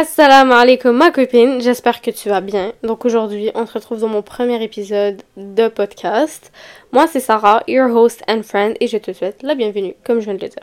Assalamu 0.00 0.52
alaikum 0.52 0.96
ma 0.96 1.10
copine, 1.10 1.60
j'espère 1.60 2.00
que 2.00 2.12
tu 2.12 2.28
vas 2.28 2.40
bien. 2.40 2.72
Donc 2.84 3.04
aujourd'hui, 3.04 3.50
on 3.56 3.66
se 3.66 3.72
retrouve 3.72 3.98
dans 3.98 4.06
mon 4.06 4.22
premier 4.22 4.62
épisode 4.62 5.22
de 5.36 5.66
podcast. 5.66 6.52
Moi 6.92 7.08
c'est 7.08 7.18
Sarah, 7.18 7.64
your 7.66 7.90
host 7.90 8.22
and 8.28 8.44
friend, 8.44 8.76
et 8.78 8.86
je 8.86 8.96
te 8.96 9.12
souhaite 9.12 9.42
la 9.42 9.56
bienvenue, 9.56 9.96
comme 10.04 10.20
je 10.20 10.26
viens 10.26 10.34
de 10.34 10.40
le 10.40 10.50
dire. 10.50 10.62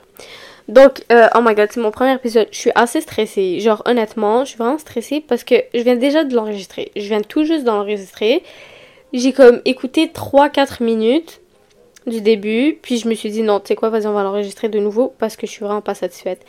Donc, 0.69 1.03
euh, 1.11 1.27
oh 1.35 1.39
my 1.43 1.53
god, 1.53 1.67
c'est 1.69 1.81
mon 1.81 1.91
premier 1.91 2.13
épisode. 2.13 2.47
Je 2.49 2.57
suis 2.57 2.71
assez 2.75 3.01
stressée. 3.01 3.59
Genre, 3.59 3.81
honnêtement, 3.85 4.45
je 4.45 4.51
suis 4.51 4.57
vraiment 4.57 4.77
stressée 4.77 5.19
parce 5.19 5.43
que 5.43 5.55
je 5.73 5.81
viens 5.81 5.97
déjà 5.97 6.23
de 6.23 6.33
l'enregistrer. 6.33 6.93
Je 6.95 7.05
viens 7.05 7.19
tout 7.19 7.43
juste 7.43 7.65
d'enregistrer. 7.65 8.41
J'ai 9.11 9.33
comme 9.33 9.61
écouté 9.65 10.07
3-4 10.07 10.81
minutes 10.81 11.41
du 12.07 12.21
début, 12.21 12.79
puis 12.81 12.99
je 12.99 13.09
me 13.09 13.15
suis 13.15 13.31
dit 13.31 13.41
non, 13.41 13.59
tu 13.59 13.67
sais 13.67 13.75
quoi, 13.75 13.89
vas-y, 13.89 14.07
on 14.07 14.13
va 14.13 14.23
l'enregistrer 14.23 14.69
de 14.69 14.79
nouveau 14.79 15.13
parce 15.19 15.35
que 15.35 15.45
je 15.45 15.51
suis 15.51 15.65
vraiment 15.65 15.81
pas 15.81 15.93
satisfaite. 15.93 16.39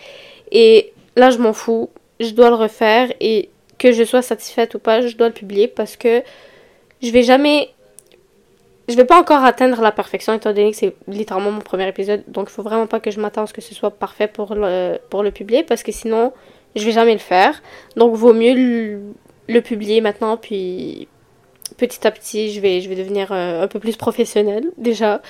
Et 0.52 0.92
là, 1.16 1.30
je 1.30 1.38
m'en 1.38 1.52
fous 1.52 1.90
je 2.20 2.30
dois 2.30 2.48
le 2.48 2.56
refaire 2.56 3.12
et 3.20 3.50
que 3.78 3.92
je 3.92 4.04
sois 4.04 4.22
satisfaite 4.22 4.74
ou 4.74 4.78
pas, 4.78 5.00
je 5.06 5.16
dois 5.16 5.28
le 5.28 5.34
publier 5.34 5.68
parce 5.68 5.96
que 5.96 6.22
je 7.02 7.10
vais 7.10 7.22
jamais. 7.22 7.70
Je 8.88 8.94
vais 8.94 9.04
pas 9.04 9.18
encore 9.18 9.44
atteindre 9.44 9.80
la 9.82 9.90
perfection 9.90 10.32
étant 10.32 10.52
donné 10.52 10.70
que 10.70 10.76
c'est 10.76 10.94
littéralement 11.08 11.50
mon 11.50 11.60
premier 11.60 11.88
épisode. 11.88 12.22
Donc 12.28 12.48
il 12.48 12.52
faut 12.52 12.62
vraiment 12.62 12.86
pas 12.86 13.00
que 13.00 13.10
je 13.10 13.20
m'attende 13.20 13.44
à 13.44 13.46
ce 13.48 13.52
que 13.52 13.60
ce 13.60 13.74
soit 13.74 13.90
parfait 13.90 14.28
pour 14.28 14.54
le, 14.54 14.98
pour 15.10 15.24
le 15.24 15.32
publier 15.32 15.64
parce 15.64 15.82
que 15.82 15.90
sinon 15.90 16.32
je 16.76 16.84
vais 16.84 16.92
jamais 16.92 17.12
le 17.12 17.18
faire. 17.18 17.62
Donc 17.96 18.14
vaut 18.14 18.32
mieux 18.32 18.54
le, 19.48 19.60
publier 19.60 20.00
maintenant 20.00 20.36
puis 20.36 21.08
petit 21.76 22.06
à 22.06 22.12
petit 22.12 22.52
je 22.52 22.60
vais, 22.60 22.80
je 22.80 22.88
vais 22.88 22.94
devenir 22.94 23.32
euh, 23.32 23.64
un 23.64 23.68
peu 23.68 23.80
plus 23.80 23.96
professionnelle 23.96 24.70
déjà 24.78 25.20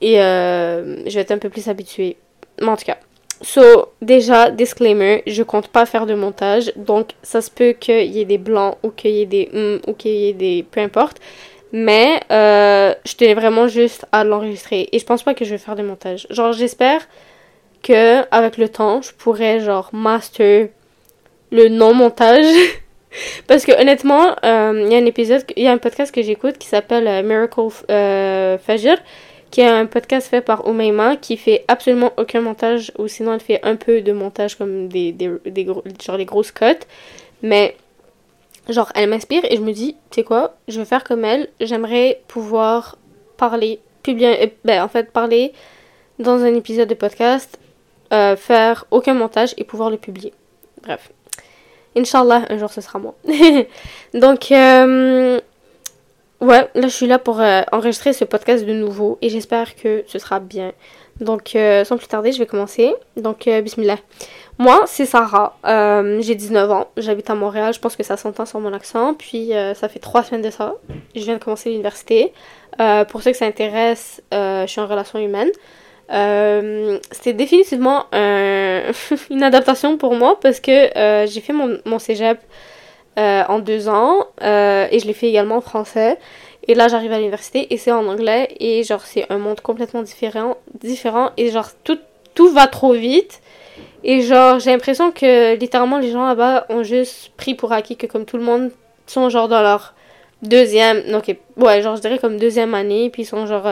et 0.00 0.20
euh, 0.20 1.02
je 1.08 1.14
vais 1.14 1.20
être 1.20 1.32
un 1.32 1.38
peu 1.38 1.50
plus 1.50 1.68
habituée. 1.68 2.16
Mais 2.60 2.68
en 2.68 2.76
tout 2.76 2.84
cas, 2.84 2.98
So, 3.44 3.92
déjà, 4.00 4.50
disclaimer, 4.50 5.22
je 5.26 5.42
compte 5.42 5.68
pas 5.68 5.84
faire 5.84 6.06
de 6.06 6.14
montage. 6.14 6.72
Donc, 6.76 7.10
ça 7.22 7.42
se 7.42 7.50
peut 7.50 7.72
qu'il 7.72 8.10
y 8.10 8.20
ait 8.20 8.24
des 8.24 8.38
blancs 8.38 8.78
ou 8.82 8.88
qu'il 8.88 9.10
y 9.10 9.20
ait 9.20 9.26
des 9.26 9.50
hum 9.52 9.80
ou 9.86 9.92
qu'il 9.92 10.12
y 10.12 10.28
ait 10.28 10.32
des. 10.32 10.64
peu 10.68 10.80
importe. 10.80 11.20
Mais, 11.70 12.20
euh, 12.32 12.94
je 13.04 13.14
tenais 13.16 13.34
vraiment 13.34 13.68
juste 13.68 14.06
à 14.12 14.24
l'enregistrer. 14.24 14.88
Et 14.92 14.98
je 14.98 15.04
pense 15.04 15.22
pas 15.22 15.34
que 15.34 15.44
je 15.44 15.50
vais 15.50 15.58
faire 15.58 15.76
de 15.76 15.82
montage. 15.82 16.26
Genre, 16.30 16.52
j'espère 16.52 17.06
que, 17.82 18.22
avec 18.30 18.56
le 18.56 18.68
temps, 18.70 19.02
je 19.02 19.12
pourrais, 19.12 19.60
genre, 19.60 19.90
master 19.92 20.68
le 21.52 21.68
non-montage. 21.68 22.46
Parce 23.46 23.66
que, 23.66 23.78
honnêtement, 23.78 24.36
euh, 24.44 24.84
il 24.86 24.92
y 24.92 24.96
a 24.96 24.98
un 24.98 25.04
épisode, 25.04 25.44
il 25.56 25.64
y 25.64 25.68
a 25.68 25.72
un 25.72 25.78
podcast 25.78 26.14
que 26.14 26.22
j'écoute 26.22 26.56
qui 26.56 26.66
s'appelle 26.66 27.06
euh, 27.06 27.22
Miracle 27.22 27.68
Fajr 28.64 28.96
qui 29.54 29.60
est 29.60 29.68
un 29.68 29.86
podcast 29.86 30.26
fait 30.26 30.40
par 30.40 30.68
Umayma 30.68 31.14
qui 31.14 31.36
fait 31.36 31.64
absolument 31.68 32.12
aucun 32.16 32.40
montage 32.40 32.90
ou 32.98 33.06
sinon 33.06 33.34
elle 33.34 33.40
fait 33.40 33.60
un 33.62 33.76
peu 33.76 34.00
de 34.00 34.10
montage 34.10 34.56
comme 34.56 34.88
des, 34.88 35.12
des, 35.12 35.30
des 35.46 35.64
genre 36.04 36.16
les 36.16 36.24
grosses 36.24 36.50
cotes. 36.50 36.88
Mais 37.40 37.76
genre 38.68 38.90
elle 38.96 39.08
m'inspire 39.08 39.44
et 39.48 39.54
je 39.54 39.60
me 39.60 39.70
dis 39.70 39.94
tu 40.10 40.16
sais 40.16 40.24
quoi 40.24 40.56
je 40.66 40.80
veux 40.80 40.84
faire 40.84 41.04
comme 41.04 41.24
elle. 41.24 41.50
J'aimerais 41.60 42.20
pouvoir 42.26 42.98
parler 43.36 43.78
publier 44.02 44.42
euh, 44.42 44.46
ben 44.64 44.82
en 44.82 44.88
fait 44.88 45.12
parler 45.12 45.52
dans 46.18 46.42
un 46.42 46.52
épisode 46.52 46.88
de 46.88 46.94
podcast 46.94 47.56
euh, 48.12 48.34
faire 48.34 48.86
aucun 48.90 49.14
montage 49.14 49.54
et 49.56 49.62
pouvoir 49.62 49.88
le 49.88 49.98
publier. 49.98 50.32
Bref. 50.82 51.12
Inch'Allah, 51.96 52.44
un 52.50 52.58
jour 52.58 52.72
ce 52.72 52.80
sera 52.80 52.98
moi. 52.98 53.14
Donc, 54.14 54.50
euh, 54.50 55.38
Ouais, 56.40 56.68
là 56.74 56.82
je 56.82 56.88
suis 56.88 57.06
là 57.06 57.18
pour 57.18 57.40
euh, 57.40 57.62
enregistrer 57.72 58.12
ce 58.12 58.24
podcast 58.24 58.66
de 58.66 58.72
nouveau 58.72 59.18
et 59.22 59.28
j'espère 59.28 59.76
que 59.76 60.04
ce 60.06 60.18
sera 60.18 60.40
bien. 60.40 60.72
Donc 61.20 61.54
euh, 61.54 61.84
sans 61.84 61.96
plus 61.96 62.08
tarder, 62.08 62.32
je 62.32 62.38
vais 62.38 62.46
commencer. 62.46 62.92
Donc 63.16 63.46
euh, 63.46 63.60
bismillah. 63.60 63.98
Moi, 64.58 64.82
c'est 64.86 65.06
Sarah. 65.06 65.56
j'ai 65.64 66.34
19 66.34 66.70
ans. 66.70 66.88
J'habite 66.96 67.30
à 67.30 67.34
Montréal. 67.34 67.72
Je 67.72 67.78
pense 67.78 67.96
que 67.96 68.02
ça 68.02 68.16
s'entend 68.16 68.46
sur 68.46 68.60
mon 68.60 68.72
accent. 68.72 69.14
Puis 69.14 69.50
ça 69.74 69.88
fait 69.88 69.98
trois 69.98 70.22
semaines 70.22 70.42
de 70.42 70.50
ça. 70.50 70.74
Je 71.16 71.22
viens 71.22 71.34
de 71.34 71.42
commencer 71.42 71.70
l'université. 71.70 72.32
pour 73.08 73.22
ceux 73.22 73.32
que 73.32 73.36
ça 73.36 73.46
intéresse, 73.46 74.22
je 74.30 74.64
suis 74.68 74.80
en 74.80 74.86
relation 74.86 75.18
humaine. 75.18 75.50
C'était 77.10 77.32
définitivement 77.32 78.06
une 78.12 79.42
adaptation 79.42 79.98
pour 79.98 80.14
moi 80.14 80.38
parce 80.40 80.60
que 80.60 81.26
j'ai 81.26 81.40
fait 81.40 81.52
mon, 81.52 81.78
mon 81.84 81.98
cégep 81.98 82.38
euh, 83.18 83.42
en 83.48 83.58
deux 83.58 83.88
ans 83.88 84.26
euh, 84.42 84.86
et 84.90 84.98
je 84.98 85.06
l'ai 85.06 85.12
fait 85.12 85.28
également 85.28 85.56
en 85.56 85.60
français. 85.60 86.18
Et 86.66 86.74
là, 86.74 86.88
j'arrive 86.88 87.12
à 87.12 87.18
l'université 87.18 87.72
et 87.72 87.76
c'est 87.76 87.92
en 87.92 88.06
anglais 88.06 88.48
et 88.58 88.82
genre 88.82 89.02
c'est 89.02 89.30
un 89.30 89.38
monde 89.38 89.60
complètement 89.60 90.02
différent, 90.02 90.56
différent 90.82 91.30
et 91.36 91.50
genre 91.50 91.68
tout, 91.84 91.98
tout 92.34 92.48
va 92.48 92.66
trop 92.66 92.92
vite. 92.92 93.40
Et 94.02 94.22
genre 94.22 94.58
j'ai 94.58 94.70
l'impression 94.70 95.12
que 95.12 95.56
littéralement 95.56 95.98
les 95.98 96.10
gens 96.10 96.26
là-bas 96.26 96.66
ont 96.70 96.82
juste 96.82 97.32
pris 97.36 97.54
pour 97.54 97.72
acquis 97.72 97.96
que 97.96 98.06
comme 98.06 98.24
tout 98.24 98.36
le 98.36 98.44
monde 98.44 98.70
sont 99.06 99.28
genre 99.28 99.48
dans 99.48 99.62
leur 99.62 99.94
deuxième, 100.42 101.02
donc 101.10 101.34
ouais 101.56 101.82
genre 101.82 101.96
je 101.96 102.00
dirais 102.02 102.18
comme 102.18 102.36
deuxième 102.38 102.74
année 102.74 103.08
puis 103.10 103.22
ils 103.22 103.26
sont 103.26 103.46
genre 103.46 103.66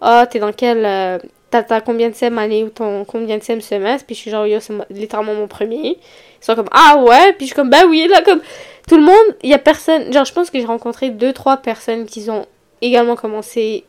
oh, 0.00 0.22
t'es 0.30 0.38
dans 0.38 0.52
quel 0.52 1.20
t'as 1.50 1.80
combien 1.80 2.10
de 2.10 2.38
année 2.38 2.64
ou 2.64 2.70
combien 3.06 3.38
de 3.38 3.42
semestre? 3.42 4.06
Puis 4.06 4.14
je 4.14 4.20
suis 4.20 4.30
genre 4.30 4.46
yo 4.46 4.60
c'est 4.60 4.74
littéralement 4.90 5.34
mon 5.34 5.48
premier. 5.48 5.98
Sont 6.46 6.54
comme 6.54 6.68
ah 6.70 6.96
ouais 6.98 7.32
puis 7.32 7.46
je 7.46 7.46
suis 7.46 7.54
comme 7.54 7.70
bah 7.70 7.82
oui 7.88 8.06
là 8.08 8.22
comme 8.22 8.40
tout 8.86 8.96
le 8.96 9.02
monde, 9.02 9.36
il 9.42 9.50
y 9.50 9.54
a 9.54 9.58
personne. 9.58 10.12
Genre, 10.12 10.24
je 10.24 10.32
pense 10.32 10.50
que 10.50 10.58
j'ai 10.58 10.64
rencontré 10.64 11.10
deux, 11.10 11.32
trois 11.32 11.56
personnes 11.56 12.06
qui 12.06 12.30
ont 12.30 12.46
également 12.80 13.16
commencé 13.16 13.84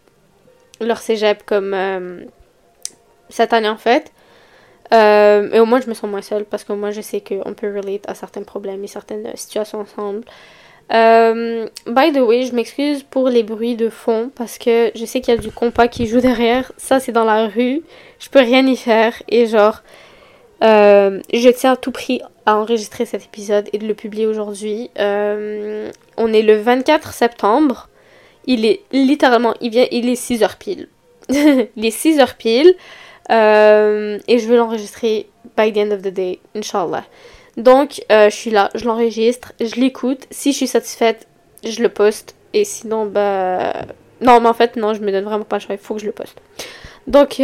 leur 0.82 0.98
cégep 0.98 1.44
comme 1.46 1.74
euh, 1.74 2.22
cette 3.30 3.54
année 3.54 3.70
en 3.70 3.78
fait. 3.78 4.12
Euh, 4.94 5.52
et 5.52 5.60
au 5.60 5.66
moins, 5.66 5.82
je 5.82 5.88
me 5.88 5.94
sens 5.94 6.10
moins 6.10 6.22
seule 6.22 6.46
parce 6.46 6.64
que 6.64 6.74
moi, 6.74 6.92
je 6.92 7.02
sais 7.02 7.22
qu'on 7.22 7.54
peut 7.54 7.68
relate 7.76 8.10
à 8.10 8.16
certains 8.16 8.44
problèmes 8.44 8.84
et 8.84 8.88
certaines 8.88 9.36
situations 9.36 9.82
ensemble. 9.82 10.24
Euh, 10.94 11.68
by 11.86 12.14
the 12.14 12.20
way, 12.20 12.44
je 12.44 12.56
m'excuse 12.56 13.04
pour 13.04 13.28
les 13.28 13.44
bruits 13.44 13.76
de 13.76 13.90
fond 13.90 14.32
parce 14.34 14.58
que 14.58 14.92
je 14.96 15.06
sais 15.06 15.20
qu'il 15.20 15.36
y 15.36 15.38
a 15.38 15.40
du 15.40 15.52
compas 15.52 15.90
qui 15.90 16.08
joue 16.08 16.22
derrière. 16.22 16.72
Ça, 16.78 17.00
c'est 17.00 17.12
dans 17.12 17.26
la 17.26 17.48
rue. 17.48 17.84
Je 18.20 18.30
peux 18.30 18.40
rien 18.40 18.66
y 18.66 18.78
faire. 18.78 19.14
Et 19.28 19.46
genre, 19.46 19.84
euh, 20.64 21.20
je 21.32 21.50
tiens 21.50 21.74
à 21.74 21.76
tout 21.76 21.92
prix 21.92 22.22
à 22.46 22.58
enregistrer 22.58 23.06
cet 23.06 23.26
épisode 23.26 23.70
et 23.74 23.78
de 23.78 23.88
le 23.88 23.94
publier 23.94 24.26
aujourd'hui. 24.26 24.90
Euh, 25.00 25.92
on 26.18 26.34
est 26.34 26.42
le 26.42 26.58
24 26.58 27.14
septembre. 27.14 27.90
Il 28.46 28.66
est 28.66 28.82
littéralement, 28.92 29.54
il 29.62 29.72
vient, 29.72 29.88
il 29.92 30.10
est 30.10 30.14
6h 30.14 30.58
pile. 30.58 30.88
il 31.30 31.86
est 31.86 31.96
6h 31.96 32.36
pile. 32.38 32.74
Euh, 33.30 34.18
et 34.28 34.40
je 34.40 34.48
veux 34.48 34.56
l'enregistrer 34.56 35.28
by 35.58 35.74
the 35.74 35.78
end 35.78 35.92
of 35.92 36.02
the 36.02 36.14
day, 36.14 36.40
Inch'Allah. 36.56 37.04
Donc, 37.58 38.02
je 38.10 38.30
suis 38.30 38.52
là, 38.52 38.70
je 38.76 38.86
l'enregistre, 38.86 39.54
je 39.60 39.76
l'écoute. 39.76 40.28
Si 40.30 40.52
je 40.52 40.58
suis 40.58 40.68
satisfaite, 40.68 41.28
je 41.66 41.82
le 41.82 41.90
poste. 41.90 42.36
Et 42.54 42.64
sinon, 42.64 43.06
bah. 43.06 43.74
Non, 44.22 44.40
mais 44.40 44.48
en 44.48 44.54
fait, 44.54 44.76
non, 44.78 44.94
je 44.94 45.02
me 45.02 45.12
donne 45.12 45.26
vraiment 45.26 45.44
pas 45.44 45.58
le 45.58 45.62
choix, 45.62 45.76
il 45.76 45.82
faut 45.82 45.96
que 45.96 46.02
je 46.02 46.06
le 46.06 46.12
poste. 46.12 46.40
Donc, 47.08 47.40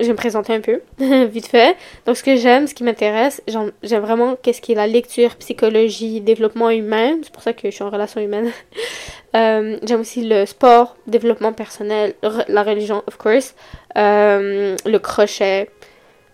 je 0.00 0.06
vais 0.06 0.12
me 0.12 0.16
présenter 0.16 0.52
un 0.52 0.60
peu, 0.60 0.80
vite 1.26 1.46
fait. 1.46 1.76
Donc, 2.06 2.16
ce 2.16 2.24
que 2.24 2.36
j'aime, 2.36 2.66
ce 2.66 2.74
qui 2.74 2.82
m'intéresse, 2.84 3.42
j'aime 3.46 4.02
vraiment 4.02 4.36
qu'est-ce 4.40 4.60
qui 4.60 4.72
est 4.72 4.74
la 4.74 4.86
lecture, 4.86 5.36
psychologie, 5.36 6.20
développement 6.20 6.70
humain. 6.70 7.16
C'est 7.22 7.32
pour 7.32 7.42
ça 7.42 7.52
que 7.52 7.70
je 7.70 7.74
suis 7.74 7.84
en 7.84 7.90
relation 7.90 8.20
humaine. 8.20 8.50
euh, 9.36 9.78
j'aime 9.84 10.00
aussi 10.00 10.26
le 10.26 10.46
sport, 10.46 10.96
développement 11.06 11.52
personnel, 11.52 12.14
la 12.48 12.62
religion, 12.62 13.02
of 13.06 13.16
course, 13.16 13.54
euh, 13.96 14.76
le 14.84 14.98
crochet. 14.98 15.70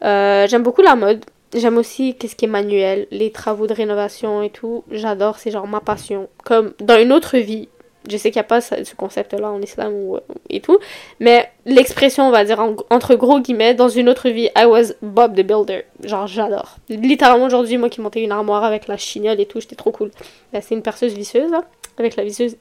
Euh, 0.05 0.47
j'aime 0.47 0.63
beaucoup 0.63 0.83
la 0.83 0.97
mode. 0.97 1.25
J'aime 1.53 1.79
aussi 1.79 2.15
qu'est-ce 2.15 2.37
qui 2.37 2.45
est 2.45 2.49
manuel, 2.49 3.09
les 3.11 3.33
travaux 3.33 3.67
de 3.67 3.75
rénovation 3.75 4.41
et 4.41 4.51
tout. 4.51 4.85
J'adore, 4.91 5.39
c'est 5.39 5.51
genre 5.51 5.67
ma 5.67 5.81
passion. 5.81 6.29
Comme 6.45 6.75
dans 6.79 6.99
une 6.99 7.13
autre 7.13 7.39
vie, 7.39 7.69
je 8.09 8.17
sais 8.17 8.31
qu'il 8.31 8.39
n'y 8.39 8.45
a 8.45 8.49
pas 8.49 8.61
ce, 8.61 8.95
concept-là 8.97 9.51
en 9.51 9.61
islam 9.61 9.93
ou, 9.93 10.19
et 10.49 10.61
tout, 10.61 10.79
mais 11.19 11.51
l'expression, 11.67 12.29
on 12.29 12.31
va 12.31 12.45
dire, 12.45 12.61
entre 12.91 13.15
gros 13.15 13.41
guillemets, 13.41 13.75
dans 13.75 13.89
une 13.89 14.09
autre 14.09 14.29
vie, 14.29 14.49
I 14.57 14.65
was 14.65 14.95
Bob 15.03 15.35
the 15.35 15.43
Builder. 15.43 15.85
Genre, 16.05 16.27
j'adore. 16.27 16.77
Littéralement, 16.89 17.47
aujourd'hui, 17.47 17.77
moi 17.79 17.89
qui 17.89 18.01
montais 18.01 18.23
une 18.23 18.33
armoire 18.33 18.65
avec 18.65 18.89
la 18.89 18.97
chignole 18.97 19.41
et 19.41 19.47
tout, 19.47 19.61
j'étais 19.61 19.77
trop 19.77 19.93
cool. 19.93 20.11
c'est 20.53 20.75
une 20.75 20.83
perceuse 20.83 21.13
visseuse, 21.13 21.51
là, 21.51 21.65
avec 21.99 22.17
la 22.17 22.25
visseuse. 22.25 22.57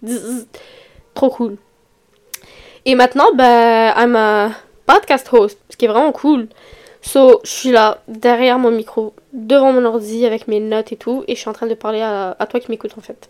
trop 1.13 1.29
cool. 1.29 1.57
Et 2.85 2.95
maintenant, 2.95 3.27
ben, 3.33 3.93
I'm 3.95 4.15
a 4.15 4.51
podcast 4.85 5.29
host, 5.31 5.59
ce 5.69 5.77
qui 5.77 5.85
est 5.85 5.89
vraiment 5.89 6.11
cool. 6.11 6.47
So, 7.01 7.39
je 7.45 7.49
suis 7.49 7.71
là, 7.71 8.01
derrière 8.09 8.59
mon 8.59 8.71
micro, 8.71 9.13
devant 9.31 9.71
mon 9.71 9.85
ordi, 9.85 10.25
avec 10.25 10.49
mes 10.49 10.59
notes 10.59 10.91
et 10.91 10.97
tout, 10.97 11.23
et 11.27 11.35
je 11.35 11.39
suis 11.39 11.49
en 11.49 11.53
train 11.53 11.67
de 11.67 11.73
parler 11.75 12.01
à 12.01 12.47
toi 12.49 12.59
qui 12.59 12.69
m'écoutes, 12.69 12.97
en 12.97 13.01
fait. 13.01 13.29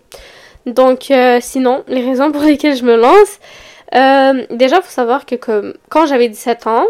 Donc, 0.65 1.11
euh, 1.11 1.39
sinon, 1.41 1.83
les 1.87 2.01
raisons 2.01 2.31
pour 2.31 2.41
lesquelles 2.41 2.75
je 2.75 2.83
me 2.83 2.95
lance, 2.95 3.39
euh, 3.95 4.45
déjà, 4.51 4.77
il 4.77 4.81
faut 4.81 4.89
savoir 4.89 5.25
que 5.25 5.35
comme, 5.35 5.73
quand 5.89 6.05
j'avais 6.05 6.29
17 6.29 6.67
ans, 6.67 6.85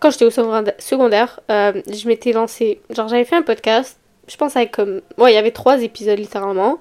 quand 0.00 0.10
j'étais 0.10 0.26
au 0.26 0.30
secondaire, 0.30 1.40
euh, 1.50 1.72
je 1.90 2.06
m'étais 2.06 2.32
lancée. 2.32 2.80
Genre, 2.90 3.08
j'avais 3.08 3.24
fait 3.24 3.36
un 3.36 3.42
podcast, 3.42 3.98
je 4.28 4.36
pense 4.36 4.56
avec 4.56 4.72
comme. 4.72 5.00
Ouais, 5.18 5.32
il 5.32 5.34
y 5.34 5.38
avait 5.38 5.52
trois 5.52 5.82
épisodes 5.82 6.18
littéralement. 6.18 6.78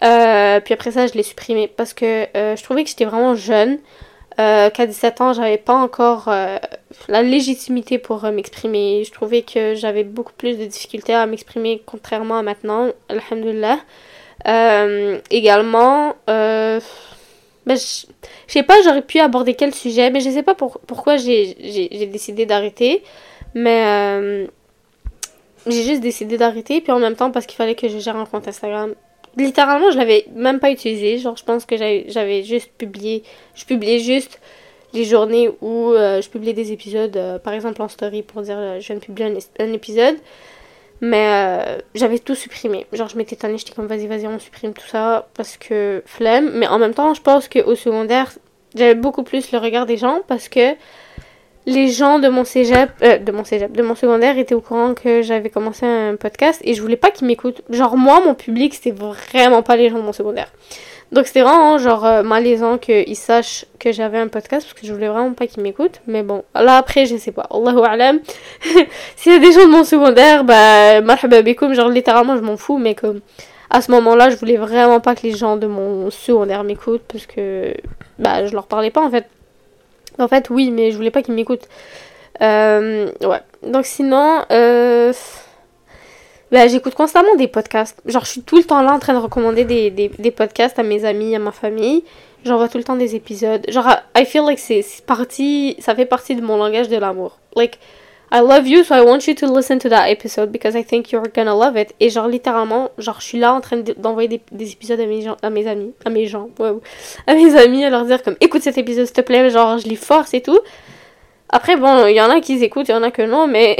puis 0.00 0.08
après 0.74 0.90
ça, 0.90 1.06
je 1.06 1.12
l'ai 1.12 1.22
supprimé 1.22 1.68
parce 1.68 1.92
que 1.92 2.26
je 2.34 2.62
trouvais 2.62 2.84
que 2.84 2.88
j'étais 2.88 3.04
vraiment 3.04 3.34
jeune. 3.34 3.78
qu'à 4.38 4.86
17 4.86 5.20
ans, 5.20 5.32
j'avais 5.34 5.58
pas 5.58 5.74
encore 5.74 6.30
la 7.08 7.22
légitimité 7.22 7.98
pour 7.98 8.22
m'exprimer. 8.22 9.04
Je 9.04 9.12
trouvais 9.12 9.42
que 9.42 9.74
j'avais 9.74 10.04
beaucoup 10.04 10.32
plus 10.32 10.56
de 10.56 10.64
difficultés 10.64 11.12
à 11.14 11.26
m'exprimer 11.26 11.82
contrairement 11.84 12.38
à 12.38 12.42
maintenant, 12.42 12.88
alhamdulillah. 13.10 13.78
Euh, 14.48 15.18
également, 15.30 16.16
euh, 16.28 16.80
ben, 17.66 17.76
je, 17.76 18.06
sais 18.48 18.62
pas, 18.62 18.74
j'aurais 18.82 19.02
pu 19.02 19.20
aborder 19.20 19.54
quel 19.54 19.74
sujet, 19.74 20.10
mais 20.10 20.20
je 20.20 20.30
sais 20.30 20.42
pas 20.42 20.54
pour, 20.54 20.80
pourquoi 20.80 21.16
j'ai 21.16 22.06
décidé 22.10 22.46
d'arrêter. 22.46 23.02
Mais 23.54 23.84
euh, 23.86 24.46
j'ai 25.66 25.82
juste 25.84 26.00
décidé 26.00 26.38
d'arrêter, 26.38 26.80
puis 26.80 26.92
en 26.92 26.98
même 26.98 27.16
temps 27.16 27.30
parce 27.30 27.46
qu'il 27.46 27.56
fallait 27.56 27.74
que 27.74 27.88
je 27.88 27.98
gère 27.98 28.16
un 28.16 28.26
compte 28.26 28.48
Instagram. 28.48 28.94
Littéralement, 29.36 29.90
je 29.90 29.96
l'avais 29.96 30.26
même 30.34 30.58
pas 30.58 30.70
utilisé. 30.70 31.18
Genre, 31.18 31.36
je 31.36 31.44
pense 31.44 31.64
que 31.64 31.76
j'avais 31.76 32.42
juste 32.42 32.70
publié. 32.76 33.22
Je 33.54 33.64
publiais 33.64 33.98
juste 33.98 34.40
les 34.92 35.04
journées 35.04 35.48
où 35.62 35.92
je 35.94 36.28
publiais 36.28 36.52
des 36.52 36.72
épisodes, 36.72 37.40
par 37.42 37.54
exemple 37.54 37.80
en 37.80 37.88
story 37.88 38.22
pour 38.22 38.42
dire 38.42 38.78
je 38.78 38.86
viens 38.86 38.96
de 38.96 39.00
publier 39.00 39.34
un 39.58 39.72
épisode. 39.72 40.16
Mais 41.02 41.82
j'avais 41.94 42.20
tout 42.20 42.36
supprimé. 42.36 42.86
Genre, 42.92 43.08
je 43.08 43.16
m'étais 43.16 43.36
tannée, 43.36 43.58
j'étais 43.58 43.72
comme 43.72 43.88
vas-y, 43.88 44.06
vas-y, 44.06 44.26
on 44.28 44.38
supprime 44.38 44.72
tout 44.72 44.86
ça 44.86 45.28
parce 45.34 45.56
que 45.56 46.02
flemme. 46.06 46.52
Mais 46.54 46.68
en 46.68 46.78
même 46.78 46.94
temps, 46.94 47.12
je 47.12 47.20
pense 47.20 47.48
qu'au 47.48 47.74
secondaire, 47.74 48.32
j'avais 48.74 48.94
beaucoup 48.94 49.24
plus 49.24 49.50
le 49.52 49.58
regard 49.58 49.84
des 49.84 49.96
gens 49.96 50.20
parce 50.28 50.48
que 50.48 50.74
les 51.66 51.88
gens 51.88 52.18
de 52.18 52.28
mon 52.28 52.44
cégep, 52.44 52.90
euh, 53.02 53.18
de 53.18 53.32
mon 53.32 53.44
cégep, 53.44 53.72
de 53.72 53.82
mon 53.82 53.94
secondaire 53.94 54.38
étaient 54.38 54.54
au 54.54 54.60
courant 54.60 54.94
que 54.94 55.22
j'avais 55.22 55.50
commencé 55.50 55.86
un 55.86 56.16
podcast 56.16 56.60
et 56.64 56.74
je 56.74 56.82
voulais 56.82 56.96
pas 56.96 57.10
qu'ils 57.10 57.26
m'écoutent. 57.26 57.62
Genre, 57.70 57.96
moi, 57.96 58.20
mon 58.24 58.34
public, 58.34 58.74
c'était 58.74 58.90
vraiment 58.90 59.62
pas 59.62 59.76
les 59.76 59.88
gens 59.88 59.98
de 59.98 60.02
mon 60.02 60.12
secondaire. 60.12 60.48
Donc, 61.12 61.26
c'était 61.26 61.42
vraiment, 61.42 61.76
genre, 61.76 62.06
euh, 62.06 62.22
malaisant 62.22 62.78
qu'ils 62.78 63.16
sachent 63.16 63.66
que 63.78 63.92
j'avais 63.92 64.18
un 64.18 64.28
podcast 64.28 64.66
parce 64.66 64.80
que 64.80 64.86
je 64.86 64.92
voulais 64.92 65.08
vraiment 65.08 65.34
pas 65.34 65.46
qu'ils 65.46 65.62
m'écoutent. 65.62 66.00
Mais 66.06 66.22
bon, 66.22 66.42
là, 66.54 66.78
après, 66.78 67.04
je 67.04 67.16
sais 67.16 67.32
pas. 67.32 67.46
Allahu 67.50 67.84
alam. 67.84 68.20
S'il 69.16 69.32
y 69.32 69.36
a 69.36 69.38
des 69.38 69.52
gens 69.52 69.66
de 69.66 69.70
mon 69.70 69.84
secondaire, 69.84 70.42
bah, 70.44 71.02
marhaba 71.02 71.42
genre, 71.74 71.90
littéralement, 71.90 72.36
je 72.36 72.42
m'en 72.42 72.56
fous, 72.56 72.78
mais 72.78 72.94
comme, 72.94 73.20
à 73.68 73.82
ce 73.82 73.90
moment-là, 73.92 74.30
je 74.30 74.36
voulais 74.36 74.56
vraiment 74.56 75.00
pas 75.00 75.14
que 75.14 75.22
les 75.24 75.32
gens 75.32 75.56
de 75.56 75.66
mon 75.66 76.10
secondaire 76.10 76.64
m'écoutent 76.64 77.04
parce 77.06 77.26
que, 77.26 77.74
bah, 78.18 78.46
je 78.46 78.54
leur 78.54 78.66
parlais 78.66 78.90
pas, 78.90 79.02
en 79.02 79.10
fait. 79.10 79.26
En 80.18 80.28
fait, 80.28 80.50
oui, 80.50 80.70
mais 80.70 80.90
je 80.90 80.96
voulais 80.96 81.10
pas 81.10 81.22
qu'ils 81.22 81.34
m'écoutent. 81.34 81.68
Euh, 82.40 83.10
ouais. 83.22 83.40
Donc 83.62 83.86
sinon, 83.86 84.44
euh, 84.50 85.12
bah, 86.50 86.66
j'écoute 86.68 86.94
constamment 86.94 87.34
des 87.36 87.48
podcasts. 87.48 88.00
Genre, 88.06 88.24
je 88.24 88.30
suis 88.30 88.42
tout 88.42 88.56
le 88.56 88.64
temps 88.64 88.82
là 88.82 88.92
en 88.92 88.98
train 88.98 89.14
de 89.14 89.18
recommander 89.18 89.64
des, 89.64 89.90
des, 89.90 90.08
des 90.08 90.30
podcasts 90.30 90.78
à 90.78 90.82
mes 90.82 91.04
amis, 91.04 91.34
à 91.34 91.38
ma 91.38 91.52
famille. 91.52 92.04
J'envoie 92.44 92.68
tout 92.68 92.78
le 92.78 92.84
temps 92.84 92.96
des 92.96 93.14
épisodes. 93.14 93.64
Genre, 93.68 93.88
I 94.16 94.24
feel 94.24 94.42
like 94.44 94.58
c'est 94.58 94.84
parti, 95.06 95.76
ça 95.78 95.94
fait 95.94 96.06
partie 96.06 96.34
de 96.34 96.42
mon 96.42 96.56
langage 96.56 96.88
de 96.88 96.96
l'amour. 96.96 97.38
Like, 97.54 97.78
I 98.34 98.40
love 98.40 98.66
you, 98.66 98.82
so 98.82 98.94
I 98.94 99.02
want 99.02 99.26
you 99.28 99.34
to 99.34 99.46
listen 99.46 99.78
to 99.80 99.90
that 99.90 100.08
episode 100.08 100.52
because 100.52 100.74
I 100.74 100.82
think 100.82 101.12
you're 101.12 101.28
gonna 101.28 101.54
love 101.54 101.76
it. 101.76 101.92
Et 102.00 102.08
genre, 102.08 102.28
littéralement, 102.28 102.90
genre, 102.96 103.20
je 103.20 103.26
suis 103.26 103.38
là 103.38 103.52
en 103.52 103.60
train 103.60 103.76
d'envoyer 103.98 104.26
des, 104.26 104.40
des, 104.50 104.72
épisodes 104.72 104.98
à 104.98 105.04
mes, 105.04 105.26
à 105.42 105.50
mes 105.50 105.66
amis, 105.66 105.92
à 106.06 106.08
mes 106.08 106.26
gens, 106.26 106.48
à 107.26 107.34
mes 107.34 107.54
amis, 107.56 107.84
à 107.84 107.90
leur 107.90 108.06
dire 108.06 108.22
comme, 108.22 108.36
écoute 108.40 108.62
cet 108.62 108.78
épisode 108.78 109.04
s'il 109.04 109.14
te 109.14 109.20
plaît, 109.20 109.50
genre, 109.50 109.76
je 109.76 109.86
les 109.86 109.96
force 109.96 110.32
et 110.32 110.40
tout. 110.40 110.58
Après, 111.50 111.76
bon, 111.76 112.06
il 112.06 112.16
y 112.16 112.22
en 112.22 112.30
a 112.30 112.40
qui 112.40 112.54
écoutent, 112.64 112.88
il 112.88 112.92
y 112.92 112.94
en 112.94 113.02
a 113.02 113.10
que 113.10 113.20
non, 113.20 113.46
mais. 113.46 113.76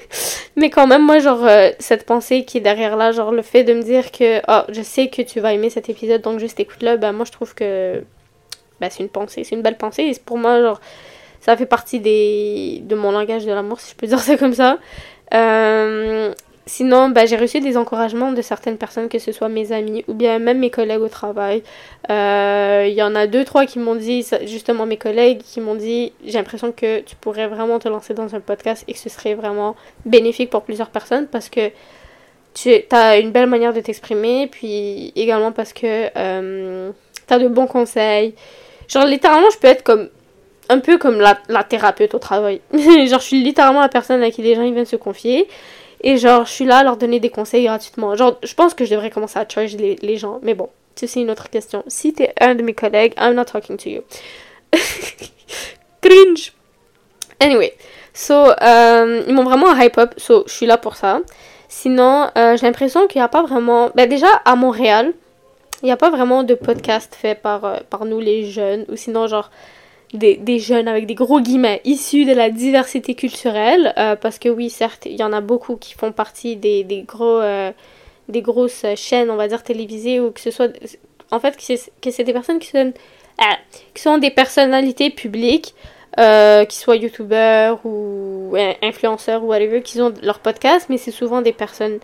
mais 0.56 0.70
quand 0.70 0.86
même, 0.86 1.02
moi, 1.02 1.18
genre, 1.18 1.44
euh, 1.44 1.70
cette 1.80 2.06
pensée 2.06 2.44
qui 2.44 2.58
est 2.58 2.60
derrière 2.60 2.96
là, 2.96 3.10
genre, 3.10 3.32
le 3.32 3.42
fait 3.42 3.64
de 3.64 3.74
me 3.74 3.82
dire 3.82 4.12
que, 4.12 4.40
oh, 4.46 4.62
je 4.68 4.82
sais 4.82 5.08
que 5.08 5.22
tu 5.22 5.40
vas 5.40 5.52
aimer 5.52 5.68
cet 5.68 5.88
épisode, 5.88 6.22
donc 6.22 6.38
juste 6.38 6.60
écoute-le, 6.60 6.96
ben, 6.96 7.10
moi, 7.10 7.24
je 7.24 7.32
trouve 7.32 7.56
que. 7.56 8.04
Ben, 8.80 8.88
c'est 8.88 9.02
une 9.02 9.08
pensée, 9.08 9.42
c'est 9.42 9.56
une 9.56 9.62
belle 9.62 9.78
pensée. 9.78 10.04
Et 10.04 10.12
pour 10.24 10.38
moi, 10.38 10.60
genre 10.60 10.80
ça 11.40 11.56
fait 11.56 11.66
partie 11.66 12.00
des, 12.00 12.82
de 12.84 12.94
mon 12.94 13.12
langage 13.12 13.44
de 13.44 13.52
l'amour, 13.52 13.80
si 13.80 13.92
je 13.92 13.96
peux 13.96 14.06
dire 14.12 14.20
ça 14.20 14.36
comme 14.36 14.54
ça. 14.54 14.78
Euh, 15.34 16.32
sinon, 16.66 17.08
bah, 17.08 17.26
j'ai 17.26 17.36
reçu 17.36 17.60
des 17.60 17.76
encouragements 17.76 18.32
de 18.32 18.42
certaines 18.42 18.76
personnes, 18.76 19.08
que 19.08 19.18
ce 19.18 19.32
soit 19.32 19.48
mes 19.48 19.72
amis 19.72 20.04
ou 20.08 20.14
bien 20.14 20.38
même 20.38 20.58
mes 20.58 20.70
collègues 20.70 21.00
au 21.00 21.08
travail. 21.08 21.62
Il 22.08 22.12
euh, 22.12 22.88
y 22.88 23.02
en 23.02 23.14
a 23.14 23.26
deux, 23.26 23.44
trois 23.44 23.66
qui 23.66 23.78
m'ont 23.78 23.94
dit, 23.94 24.26
justement 24.42 24.86
mes 24.86 24.96
collègues, 24.96 25.38
qui 25.42 25.60
m'ont 25.60 25.74
dit 25.74 26.12
j'ai 26.24 26.38
l'impression 26.38 26.72
que 26.72 27.00
tu 27.00 27.16
pourrais 27.16 27.46
vraiment 27.46 27.78
te 27.78 27.88
lancer 27.88 28.14
dans 28.14 28.34
un 28.34 28.40
podcast 28.40 28.84
et 28.88 28.92
que 28.92 28.98
ce 28.98 29.08
serait 29.08 29.34
vraiment 29.34 29.76
bénéfique 30.04 30.50
pour 30.50 30.62
plusieurs 30.62 30.90
personnes 30.90 31.26
parce 31.26 31.48
que 31.48 31.70
tu 32.56 32.70
as 32.90 33.18
une 33.18 33.32
belle 33.32 33.48
manière 33.48 33.74
de 33.74 33.80
t'exprimer, 33.80 34.46
puis 34.46 35.12
également 35.14 35.52
parce 35.52 35.72
que 35.72 36.08
euh, 36.16 36.90
tu 37.28 37.34
as 37.34 37.38
de 37.38 37.48
bons 37.48 37.66
conseils. 37.66 38.34
Genre, 38.88 39.04
littéralement, 39.04 39.50
je 39.50 39.58
peux 39.58 39.68
être 39.68 39.82
comme 39.82 40.08
un 40.68 40.78
peu 40.78 40.98
comme 40.98 41.20
la, 41.20 41.38
la 41.48 41.64
thérapeute 41.64 42.14
au 42.14 42.18
travail. 42.18 42.60
genre, 42.72 43.20
je 43.20 43.24
suis 43.24 43.42
littéralement 43.42 43.80
la 43.80 43.88
personne 43.88 44.22
à 44.22 44.30
qui 44.30 44.42
les 44.42 44.54
gens 44.54 44.62
ils 44.62 44.74
viennent 44.74 44.84
se 44.84 44.96
confier. 44.96 45.48
Et 46.02 46.18
genre, 46.18 46.44
je 46.44 46.52
suis 46.52 46.64
là 46.64 46.78
à 46.78 46.84
leur 46.84 46.96
donner 46.96 47.20
des 47.20 47.30
conseils 47.30 47.64
gratuitement. 47.64 48.16
Genre, 48.16 48.38
je 48.42 48.54
pense 48.54 48.74
que 48.74 48.84
je 48.84 48.90
devrais 48.90 49.10
commencer 49.10 49.38
à 49.38 49.46
charge 49.48 49.76
les, 49.76 49.96
les 50.02 50.16
gens. 50.16 50.40
Mais 50.42 50.54
bon, 50.54 50.68
c'est 50.94 51.20
une 51.20 51.30
autre 51.30 51.50
question. 51.50 51.82
Si 51.86 52.12
t'es 52.12 52.32
un 52.40 52.54
de 52.54 52.62
mes 52.62 52.74
collègues, 52.74 53.12
I'm 53.18 53.34
not 53.34 53.46
talking 53.46 53.76
to 53.76 53.88
you. 53.88 54.02
Cringe. 56.00 56.52
Anyway, 57.40 57.74
so, 58.14 58.34
euh, 58.34 59.22
ils 59.26 59.34
m'ont 59.34 59.44
vraiment 59.44 59.74
hype 59.74 59.98
up. 59.98 60.14
So, 60.16 60.44
je 60.46 60.52
suis 60.52 60.66
là 60.66 60.78
pour 60.78 60.96
ça. 60.96 61.20
Sinon, 61.68 62.30
euh, 62.36 62.56
j'ai 62.56 62.66
l'impression 62.66 63.06
qu'il 63.06 63.18
n'y 63.20 63.24
a 63.24 63.28
pas 63.28 63.42
vraiment... 63.42 63.90
Ben 63.94 64.08
déjà, 64.08 64.28
à 64.44 64.56
Montréal, 64.56 65.12
il 65.82 65.86
n'y 65.86 65.92
a 65.92 65.96
pas 65.96 66.10
vraiment 66.10 66.42
de 66.42 66.54
podcast 66.54 67.14
fait 67.14 67.34
par, 67.34 67.64
euh, 67.64 67.76
par 67.90 68.04
nous 68.04 68.20
les 68.20 68.50
jeunes. 68.50 68.86
Ou 68.88 68.96
sinon, 68.96 69.26
genre 69.26 69.50
des, 70.12 70.36
des, 70.36 70.58
jeunes 70.58 70.88
avec 70.88 71.06
des 71.06 71.14
gros 71.14 71.40
guillemets 71.40 71.80
issus 71.84 72.24
de 72.24 72.32
la 72.32 72.50
diversité 72.50 73.14
culturelle 73.14 73.92
euh, 73.98 74.16
parce 74.16 74.38
que 74.38 74.48
oui 74.48 74.70
certes 74.70 75.06
il 75.06 75.16
y 75.16 75.22
en 75.22 75.32
a 75.32 75.40
beaucoup 75.40 75.76
qui 75.76 75.94
font 75.94 76.12
partie 76.12 76.56
des, 76.56 76.84
des 76.84 77.02
gros 77.02 77.40
euh, 77.40 77.72
des 78.28 78.42
grosses 78.42 78.84
chaînes 78.94 79.30
on 79.30 79.36
va 79.36 79.48
dire 79.48 79.62
télévisées 79.62 80.20
ou 80.20 80.30
que 80.30 80.40
ce 80.40 80.50
soit 80.50 80.72
en 81.30 81.40
fait 81.40 81.56
que 81.56 82.10
c'est 82.10 82.24
des 82.24 82.32
personnes 82.32 82.58
qui 82.58 82.68
sont 82.68 82.92
ah, 83.38 83.56
qui 83.94 84.02
sont 84.02 84.18
des 84.18 84.30
personnalités 84.30 85.10
publiques 85.10 85.74
euh, 86.18 86.64
qui 86.64 86.78
soient 86.78 86.96
youtubeurs 86.96 87.84
ou 87.84 88.54
influenceurs 88.82 89.42
ou 89.42 89.48
whatever 89.48 89.82
qui 89.82 90.00
ont 90.00 90.14
leur 90.22 90.38
podcast 90.38 90.86
mais 90.88 90.98
c'est 90.98 91.10
souvent 91.10 91.42
des 91.42 91.52
personnes 91.52 91.98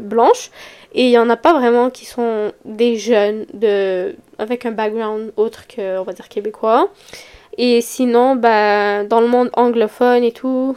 blanches 0.00 0.50
et 0.94 1.06
il 1.06 1.10
n'y 1.10 1.18
en 1.18 1.28
a 1.28 1.36
pas 1.36 1.52
vraiment 1.52 1.90
qui 1.90 2.04
sont 2.06 2.52
des 2.64 2.96
jeunes 2.96 3.46
de, 3.52 4.14
avec 4.38 4.64
un 4.64 4.70
background 4.70 5.32
autre 5.36 5.66
que, 5.66 5.98
on 5.98 6.04
va 6.04 6.12
dire, 6.12 6.28
québécois. 6.28 6.88
Et 7.58 7.80
sinon, 7.80 8.36
bah, 8.36 9.04
dans 9.04 9.20
le 9.20 9.26
monde 9.26 9.50
anglophone 9.54 10.22
et 10.22 10.32
tout, 10.32 10.76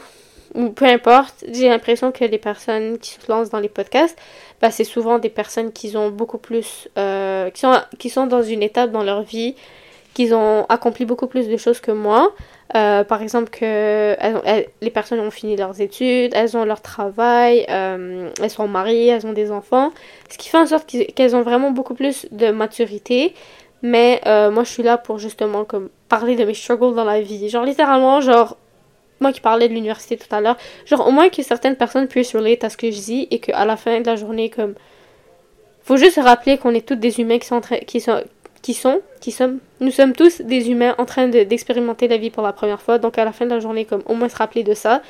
ou 0.56 0.70
peu 0.70 0.86
importe, 0.86 1.46
j'ai 1.52 1.70
l'impression 1.70 2.12
que 2.12 2.26
les 2.26 2.40
personnes 2.40 2.98
qui 2.98 3.12
se 3.12 3.32
lancent 3.32 3.52
dans 3.52 3.60
les 3.60 3.70
podcasts, 3.70 4.18
bah, 4.60 4.72
c'est 4.72 4.84
souvent 4.84 5.20
des 5.20 5.30
personnes 5.30 5.72
qui 5.72 5.96
ont 5.96 6.10
beaucoup 6.10 6.40
plus, 6.40 6.88
euh, 6.98 7.52
qui, 7.52 7.62
sont, 7.62 7.80
qui 8.00 8.10
sont 8.10 8.26
dans 8.26 8.42
une 8.42 8.64
étape 8.64 8.92
dans 8.92 9.04
leur 9.04 9.22
vie, 9.22 9.56
qui 10.18 10.34
ont 10.34 10.66
accompli 10.68 11.06
beaucoup 11.06 11.28
plus 11.28 11.48
de 11.48 11.58
choses 11.58 11.80
que 11.80 11.92
moi. 11.92 12.34
Euh, 12.76 13.04
par 13.04 13.22
exemple, 13.22 13.52
que 13.52 14.16
les 14.82 14.90
personnes 14.90 15.20
ont 15.20 15.30
fini 15.30 15.56
leurs 15.56 15.80
études, 15.80 16.32
elles 16.34 16.58
ont 16.58 16.66
leur 16.66 16.82
travail, 16.82 17.68
euh, 17.70 18.32
elles 18.42 18.50
sont 18.50 18.68
mariées, 18.68 19.08
elles 19.10 19.28
ont 19.28 19.34
des 19.34 19.52
enfants. 19.52 19.92
Ce 20.32 20.40
qui 20.40 20.50
fait 20.50 20.58
en 20.58 20.66
sorte 20.66 20.88
qu'elles 20.88 21.36
ont 21.36 21.44
vraiment 21.44 21.70
beaucoup 21.70 21.94
plus 21.94 22.26
de 22.32 22.50
maturité. 22.50 23.36
Mais 23.84 24.20
euh, 24.26 24.50
moi, 24.50 24.64
je 24.64 24.70
suis 24.70 24.82
là 24.82 24.98
pour 24.98 25.20
justement 25.20 25.66
comme 25.66 25.90
parler 26.10 26.36
de 26.36 26.46
mes 26.46 26.56
struggles 26.56 26.96
dans 26.96 27.06
la 27.06 27.22
vie. 27.22 27.48
Genre, 27.48 27.64
littéralement, 27.64 28.20
genre, 28.20 28.58
moi 29.20 29.32
qui 29.32 29.40
parlais 29.40 29.68
de 29.68 29.74
l'université 29.76 30.18
tout 30.18 30.34
à 30.36 30.42
l'heure, 30.42 30.58
genre, 30.88 31.08
au 31.08 31.12
moins 31.12 31.30
que 31.30 31.44
certaines 31.44 31.76
personnes 31.76 32.08
puissent 32.08 32.36
relate 32.36 32.64
à 32.64 32.72
ce 32.72 32.78
que 32.78 32.90
je 32.90 33.00
dis 33.00 33.28
et 33.30 33.38
qu'à 33.38 33.66
la 33.66 33.78
fin 33.78 34.02
de 34.02 34.06
la 34.08 34.16
journée, 34.16 34.50
comme. 34.50 34.74
Faut 35.84 35.96
juste 35.96 36.16
se 36.16 36.20
rappeler 36.20 36.58
qu'on 36.58 36.74
est 36.74 36.86
toutes 36.86 37.00
des 37.00 37.22
humains 37.22 37.40
qui 37.40 37.48
sont, 37.48 37.62
qui 37.86 38.02
sont, 38.02 38.22
qui 38.68 38.74
sont, 38.74 39.00
qui 39.22 39.32
sommes, 39.32 39.60
nous 39.80 39.92
sommes 39.92 40.12
tous 40.12 40.42
des 40.42 40.70
humains 40.70 40.94
en 40.98 41.06
train 41.06 41.30
d'expérimenter 41.30 42.10
la 42.10 42.18
vie 42.18 42.32
pour 42.32 42.44
la 42.44 42.52
première 42.52 42.82
fois. 42.82 42.98
Donc 42.98 43.18
à 43.18 43.24
la 43.24 43.32
fin 43.32 43.46
de 43.46 43.52
la 43.52 43.62
journée, 43.62 43.86
comme 43.86 44.04
au 44.08 44.14
moins 44.14 44.28
se 44.28 44.36
rappeler 44.36 44.64
de 44.64 44.74
ça 44.74 45.02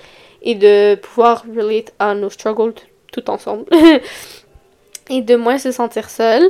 et 0.44 0.54
de 0.54 0.94
pouvoir 0.94 1.44
relate 1.56 1.92
à 1.98 2.14
nos 2.14 2.30
struggles 2.30 2.76
tout 3.12 3.28
ensemble 3.32 3.66
et 5.10 5.22
de 5.24 5.36
moins 5.36 5.58
se 5.58 5.72
sentir 5.72 6.08
seul. 6.12 6.44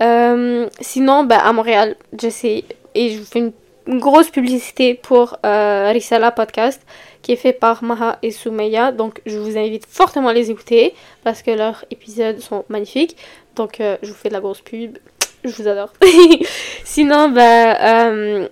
Euh, 0.00 0.68
sinon, 0.80 1.24
bah, 1.24 1.38
à 1.38 1.52
Montréal, 1.52 1.96
je 2.22 2.28
sais, 2.28 2.62
et 2.94 3.10
je 3.10 3.18
vous 3.18 3.24
fais 3.24 3.40
une, 3.40 3.52
grosse 3.98 4.30
publicité 4.30 4.94
pour 4.94 5.36
euh, 5.44 5.90
Risala 5.92 6.30
Podcast 6.30 6.80
qui 7.20 7.32
est 7.32 7.36
fait 7.36 7.52
par 7.52 7.82
Maha 7.82 8.18
et 8.22 8.30
Soumeya. 8.30 8.92
Donc 8.92 9.20
je 9.26 9.38
vous 9.38 9.58
invite 9.58 9.86
fortement 9.86 10.28
à 10.28 10.32
les 10.32 10.50
écouter 10.50 10.94
parce 11.24 11.42
que 11.42 11.50
leurs 11.50 11.84
épisodes 11.90 12.38
sont 12.38 12.64
magnifiques. 12.68 13.16
Donc 13.56 13.80
euh, 13.80 13.96
je 14.02 14.08
vous 14.08 14.14
fais 14.14 14.28
de 14.28 14.34
la 14.34 14.40
grosse 14.40 14.60
pub 14.60 14.96
je 15.48 15.62
vous 15.62 15.68
adore. 15.68 15.92
Sinon, 16.84 17.28
bah, 17.28 18.10
euh, 18.10 18.48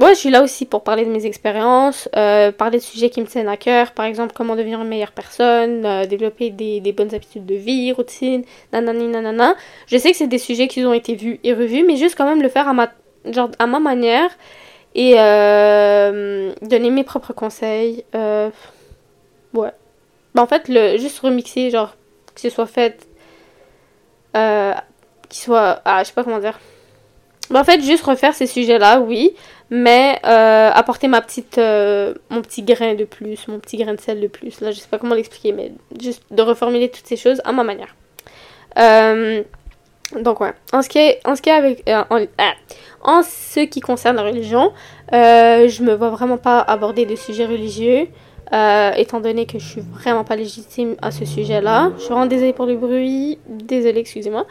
je 0.00 0.14
suis 0.14 0.30
là 0.30 0.42
aussi 0.42 0.64
pour 0.64 0.84
parler 0.84 1.04
de 1.04 1.10
mes 1.10 1.26
expériences, 1.26 2.08
euh, 2.16 2.52
parler 2.52 2.78
de 2.78 2.82
sujets 2.82 3.10
qui 3.10 3.20
me 3.20 3.26
tiennent 3.26 3.48
à 3.48 3.56
cœur, 3.56 3.92
par 3.92 4.06
exemple 4.06 4.32
comment 4.34 4.54
devenir 4.54 4.80
une 4.80 4.88
meilleure 4.88 5.12
personne, 5.12 5.84
euh, 5.84 6.06
développer 6.06 6.50
des, 6.50 6.80
bonnes 6.92 7.14
habitudes 7.14 7.46
de 7.46 7.56
vie, 7.56 7.90
routine, 7.92 8.44
nanani 8.72 9.08
nanana. 9.08 9.56
Je 9.88 9.98
sais 9.98 10.12
que 10.12 10.16
c'est 10.16 10.28
des 10.28 10.38
sujets 10.38 10.68
qui 10.68 10.84
ont 10.84 10.92
été 10.92 11.16
vus 11.16 11.40
et 11.42 11.52
revus, 11.52 11.84
mais 11.84 11.96
juste 11.96 12.16
quand 12.16 12.26
même 12.26 12.42
le 12.42 12.48
faire 12.48 12.68
à 12.68 12.72
ma, 12.72 12.92
genre, 13.24 13.50
à 13.58 13.66
ma 13.66 13.80
manière 13.80 14.30
et 14.94 15.14
donner 15.14 16.90
mes 16.90 17.02
propres 17.02 17.32
conseils. 17.32 18.04
ouais. 18.14 19.70
Ben, 20.34 20.42
en 20.42 20.46
fait, 20.46 20.68
le, 20.68 20.96
juste 20.98 21.18
remixer, 21.20 21.70
genre, 21.70 21.96
que 22.34 22.40
ce 22.40 22.50
soit 22.50 22.66
fait. 22.66 23.08
Soit. 25.40 25.80
Ah, 25.84 26.02
je 26.02 26.08
sais 26.08 26.14
pas 26.14 26.24
comment 26.24 26.38
dire. 26.38 26.58
Ben, 27.50 27.60
en 27.60 27.64
fait, 27.64 27.80
juste 27.82 28.04
refaire 28.04 28.34
ces 28.34 28.46
sujets-là, 28.46 29.00
oui 29.00 29.34
mais 29.70 30.20
euh, 30.24 30.70
apporter 30.72 31.08
ma 31.08 31.20
petite 31.20 31.58
euh, 31.58 32.14
mon 32.30 32.42
petit 32.42 32.62
grain 32.62 32.94
de 32.94 33.04
plus 33.04 33.48
mon 33.48 33.58
petit 33.58 33.76
grain 33.76 33.94
de 33.94 34.00
sel 34.00 34.20
de 34.20 34.26
plus. 34.26 34.60
Là 34.60 34.70
je 34.70 34.78
sais 34.78 34.88
pas 34.88 34.98
comment 34.98 35.14
l'expliquer 35.14 35.52
mais 35.52 35.72
juste 36.00 36.22
de 36.30 36.42
reformuler 36.42 36.90
toutes 36.90 37.06
ces 37.06 37.16
choses 37.16 37.40
à 37.44 37.52
ma 37.52 37.64
manière. 37.64 37.94
Euh, 38.78 39.42
donc 40.20 40.40
ouais. 40.40 40.52
En 40.72 40.82
ce 40.82 40.88
qui 40.88 40.98
est 40.98 41.20
en 41.24 41.34
ce 41.34 41.42
qui 41.42 41.48
est 41.48 41.52
avec 41.52 41.82
en, 41.88 42.04
en, 43.02 43.22
ce 43.22 43.60
qui 43.60 43.80
concerne 43.80 44.16
la 44.16 44.22
religion 44.22 44.72
je 45.10 45.82
me 45.82 45.94
vois 45.94 46.10
vraiment 46.10 46.38
pas 46.38 46.60
aborder 46.60 47.06
de 47.06 47.16
sujets 47.16 47.46
religieux 47.46 48.06
étant 48.96 49.20
donné 49.20 49.46
que 49.46 49.58
je 49.58 49.66
suis 49.66 49.80
vraiment 49.80 50.24
pas 50.24 50.36
légitime 50.36 50.94
à 51.00 51.10
ce 51.10 51.24
sujet 51.24 51.60
là 51.60 51.90
je 51.96 52.02
suis 52.02 52.10
vraiment 52.10 52.26
désolée 52.26 52.52
pour 52.52 52.66
le 52.66 52.76
bruit. 52.76 53.38
Désolée 53.48 54.00
excusez-moi 54.00 54.46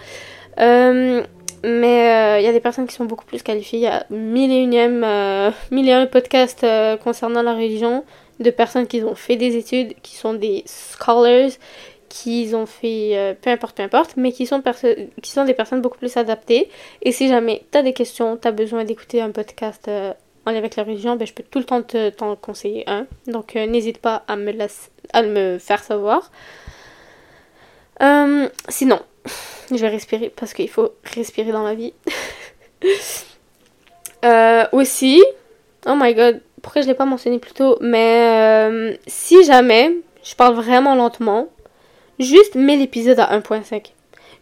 mais 1.64 2.40
il 2.40 2.42
euh, 2.44 2.46
y 2.46 2.48
a 2.48 2.52
des 2.52 2.60
personnes 2.60 2.88
qui 2.88 2.94
sont 2.94 3.06
beaucoup 3.06 3.26
plus 3.26 3.42
qualifiées. 3.42 3.80
Il 3.80 3.84
y 3.84 3.88
a 3.88 4.06
mille 4.10 4.52
et 4.52 4.62
unième, 4.62 5.04
euh, 5.04 5.50
mille 5.72 5.88
et 5.88 5.94
un 5.94 6.06
podcasts 6.06 6.66
euh, 6.66 6.98
concernant 6.98 7.42
la 7.42 7.54
religion 7.54 8.04
de 8.40 8.50
personnes 8.50 8.86
qui 8.86 9.02
ont 9.02 9.16
fait 9.16 9.38
des 9.38 9.56
études, 9.56 9.94
qui 10.02 10.16
sont 10.18 10.34
des 10.34 10.64
scholars, 10.66 11.52
qui 12.10 12.52
ont 12.54 12.66
fait 12.66 13.38
peu 13.42 13.50
importe, 13.50 13.78
peu 13.78 13.84
importe, 13.84 14.16
mais 14.18 14.32
qui 14.32 14.46
sont, 14.46 14.62
qui 15.22 15.32
sont 15.32 15.46
des 15.46 15.54
personnes 15.54 15.82
beaucoup 15.82 15.98
plus 15.98 16.18
adaptées. 16.18 16.70
Et 17.02 17.12
si 17.12 17.28
jamais 17.28 17.64
tu 17.72 17.78
as 17.78 17.82
des 17.82 17.94
questions, 17.94 18.38
tu 18.38 18.48
as 18.48 18.52
besoin 18.52 18.84
d'écouter 18.84 19.22
un 19.22 19.32
podcast 19.32 19.90
en 20.46 20.52
lien 20.52 20.58
avec 20.58 20.76
la 20.76 20.84
religion, 20.84 21.16
ben, 21.16 21.26
je 21.26 21.34
peux 21.34 21.44
tout 21.44 21.60
le 21.60 21.66
temps 21.66 21.82
t'en 21.82 22.36
conseiller 22.36 22.84
un. 22.88 23.08
Donc 23.28 23.56
n'hésite 23.56 24.00
pas 24.00 24.24
à 24.28 24.36
me, 24.36 24.52
à 25.14 25.22
me 25.24 25.58
faire 25.58 25.84
savoir. 25.84 26.32
sinon, 28.68 29.00
je 29.72 29.78
vais 29.78 29.90
respirer 29.90 30.32
parce 30.36 30.54
qu'il 30.54 30.70
faut 30.70 30.94
respirer 31.16 31.52
dans 31.52 31.64
la 31.64 31.76
vie. 31.76 31.94
Euh, 34.26 34.64
aussi, 34.72 35.22
oh 35.86 35.96
my 35.98 36.14
god, 36.14 36.40
pourquoi 36.62 36.82
je 36.82 36.88
l'ai 36.88 36.94
pas 36.94 37.04
mentionné 37.04 37.40
plus 37.40 37.52
tôt, 37.52 37.78
mais 37.82 38.70
euh, 38.72 38.96
si 39.06 39.44
jamais 39.44 39.92
je 40.24 40.34
parle 40.34 40.56
vraiment 40.56 40.96
lentement, 40.96 41.50
juste 42.20 42.56
mets 42.56 42.78
l'épisode 42.78 43.20
à 43.20 43.38
1.5. 43.38 43.92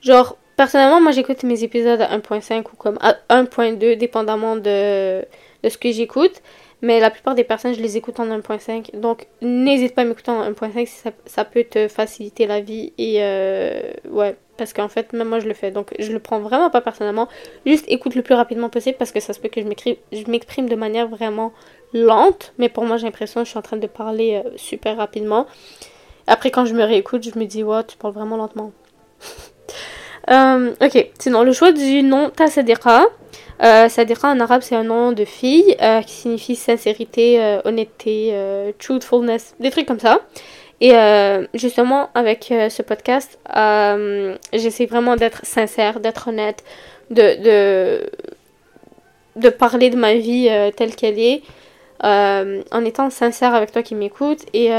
Genre, 0.02 0.38
personnellement, 0.56 1.02
moi 1.02 1.12
j'écoute 1.12 1.42
mes 1.42 1.64
épisodes 1.64 2.00
à 2.00 2.16
1.5 2.16 2.64
ou 2.72 2.76
comme 2.76 3.00
à 3.02 3.16
1.2, 3.32 3.98
dépendamment 3.98 4.56
de, 4.56 5.26
de 5.64 5.70
ce 5.70 5.80
que 5.80 5.92
j'écoute. 5.92 6.44
Mais 6.84 7.00
la 7.00 7.12
plupart 7.12 7.36
des 7.36 7.44
personnes, 7.44 7.74
je 7.74 7.82
les 7.82 7.98
écoute 7.98 8.20
en 8.20 8.26
1.5. 8.26 9.00
Donc, 9.00 9.28
n'hésite 9.42 9.94
pas 9.94 10.02
à 10.02 10.06
m'écouter 10.06 10.32
en 10.32 10.50
1.5 10.52 10.88
si 10.88 10.96
ça, 10.96 11.12
ça, 11.26 11.46
peut 11.46 11.64
te 11.64 11.88
faciliter 11.88 12.48
la 12.48 12.60
vie. 12.60 12.92
Et 12.98 13.18
euh, 13.20 13.94
ouais, 14.10 14.36
parce 14.62 14.74
qu'en 14.74 14.90
fait, 14.90 15.12
même 15.12 15.30
moi, 15.30 15.40
je 15.40 15.48
le 15.48 15.56
fais. 15.56 15.72
Donc, 15.72 15.92
je 15.98 16.12
le 16.12 16.20
prends 16.20 16.40
vraiment 16.40 16.70
pas 16.70 16.82
personnellement. 16.82 17.28
Juste 17.66 17.86
écoute 17.88 18.14
le 18.14 18.22
plus 18.22 18.36
rapidement 18.36 18.70
possible 18.70 18.96
parce 19.00 19.12
que 19.12 19.20
ça 19.20 19.34
se 19.34 19.40
peut 19.40 19.50
que 19.50 19.60
je 19.60 20.24
m'exprime 20.28 20.70
de 20.70 20.76
manière 20.76 21.08
vraiment 21.08 21.52
lente. 21.96 22.54
Mais 22.60 22.70
pour 22.70 22.86
moi, 22.86 22.98
j'ai 22.98 23.08
l'impression 23.08 23.42
que 23.42 23.46
je 23.46 23.50
suis 23.50 23.58
en 23.58 23.64
train 23.64 23.78
de 23.78 23.88
parler 23.88 24.40
euh, 24.46 24.52
super 24.58 24.98
rapidement. 24.98 25.48
Après, 26.28 26.52
quand 26.52 26.66
je 26.66 26.76
me 26.76 26.84
réécoute, 26.84 27.24
je 27.24 27.40
me 27.40 27.46
dis, 27.46 27.64
ouais, 27.64 27.84
tu 27.86 27.98
parles 27.98 28.14
vraiment 28.14 28.38
lentement. 28.38 28.72
euh, 30.30 30.76
ok, 30.80 31.10
sinon, 31.18 31.42
le 31.42 31.54
choix 31.54 31.72
du 31.72 32.04
nom 32.04 32.30
Tassadira. 32.30 33.06
Euh, 33.64 33.88
en 34.24 34.40
arabe 34.40 34.62
c'est 34.62 34.76
un 34.76 34.84
nom 34.84 35.12
de 35.12 35.24
fille 35.24 35.76
euh, 35.82 36.02
qui 36.02 36.14
signifie 36.14 36.56
sincérité, 36.56 37.60
honnêteté, 37.66 38.36
truthfulness, 38.78 39.56
des 39.60 39.72
trucs 39.72 39.88
comme 39.88 40.00
ça. 40.00 40.20
Et 40.82 40.94
justement 41.54 42.10
avec 42.16 42.46
ce 42.46 42.82
podcast, 42.82 43.40
j'essaie 44.52 44.88
vraiment 44.88 45.16
d'être 45.16 45.46
sincère, 45.46 46.00
d'être 46.00 46.28
honnête, 46.30 46.64
de, 47.12 47.44
de, 47.44 48.10
de, 49.36 49.50
parler 49.50 49.92
de 49.92 49.96
ma 49.96 50.16
vie 50.16 50.50
telle 50.76 50.96
qu'elle 50.96 51.20
est, 51.20 51.44
en 52.04 52.84
étant 52.84 53.12
sincère 53.12 53.54
avec 53.54 53.72
toi 53.72 53.84
qui 53.84 53.94
m'écoute. 53.94 54.40
Et 54.54 54.72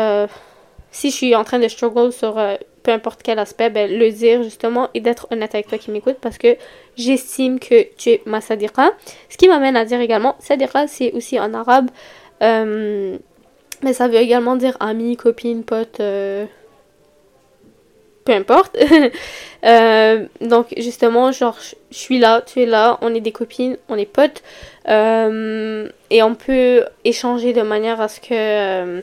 si 0.91 1.11
je 1.11 1.15
suis 1.15 1.37
en 1.37 1.45
train 1.45 1.61
de 1.61 1.69
struggle 1.69 2.13
sur 2.13 2.37
peu 2.83 2.91
importe 2.91 3.23
quel 3.23 3.39
aspect, 3.39 3.71
ben, 3.71 3.91
le 3.91 4.11
dire 4.11 4.43
justement 4.43 4.89
et 4.95 5.01
d'être 5.01 5.27
honnête 5.31 5.55
avec 5.55 5.69
toi 5.69 5.79
qui 5.79 5.91
m'écoute 5.91 6.17
parce 6.21 6.39
que 6.39 6.57
j'estime 6.97 7.59
que 7.59 7.87
tu 7.97 8.11
es 8.11 8.23
ma 8.27 8.41
sadiqa. 8.41 8.93
Ce 9.29 9.37
qui 9.37 9.49
m'amène 9.49 9.77
à 9.77 9.85
dire 9.85 10.01
également, 10.01 10.37
sadiqa 10.39 10.87
c'est 10.87 11.13
aussi 11.13 11.39
en 11.39 11.55
arabe, 11.55 11.91
euh, 12.43 13.19
mais 13.83 13.93
ça 13.93 14.09
veut 14.09 14.17
également 14.17 14.57
dire 14.57 14.77
ami, 14.81 15.17
copine, 15.17 15.65
pote, 15.65 16.01
euh, 16.01 16.47
peu 18.25 18.33
importe. 18.33 18.77
Euh, 19.65 20.27
donc 20.41 20.75
justement, 20.77 21.31
genre, 21.31 21.57
je 21.93 21.97
suis 21.97 22.19
là, 22.19 22.43
tu 22.45 22.61
es 22.63 22.67
là, 22.67 22.99
on 23.01 23.15
est 23.15 23.21
des 23.21 23.31
copines, 23.31 23.77
on 23.89 23.97
est 23.97 24.07
potes, 24.07 24.43
et 24.89 26.23
on 26.25 26.35
peut 26.35 26.85
échanger 27.05 27.53
de 27.53 27.63
manière 27.63 28.01
à 28.01 28.09
ce 28.09 28.19
que 28.19 29.03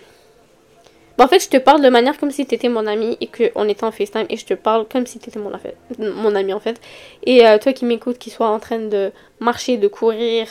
en 1.24 1.28
fait, 1.28 1.40
je 1.40 1.50
te 1.50 1.58
parle 1.58 1.82
de 1.82 1.90
manière 1.90 2.18
comme 2.18 2.32
si 2.32 2.46
tu 2.46 2.56
étais 2.56 2.70
mon 2.70 2.88
ami 2.88 3.18
et 3.20 3.28
qu'on 3.28 3.68
était 3.68 3.84
en 3.84 3.92
FaceTime 3.92 4.26
et 4.30 4.38
je 4.38 4.46
te 4.46 4.54
parle 4.54 4.86
comme 4.88 5.06
si 5.06 5.20
tu 5.20 5.30
étais 5.30 5.40
mon, 5.40 5.52
mon 6.00 6.36
ami 6.36 6.54
en 6.54 6.60
fait. 6.60 6.80
Et 7.24 7.46
euh, 7.46 7.58
toi 7.58 7.74
qui 7.74 7.86
m'écoutes, 7.86 8.18
qui 8.18 8.30
soit 8.30 8.48
en 8.48 8.60
train 8.60 8.80
de 8.80 9.12
marcher, 9.40 9.78
de 9.78 9.88
courir, 9.88 10.48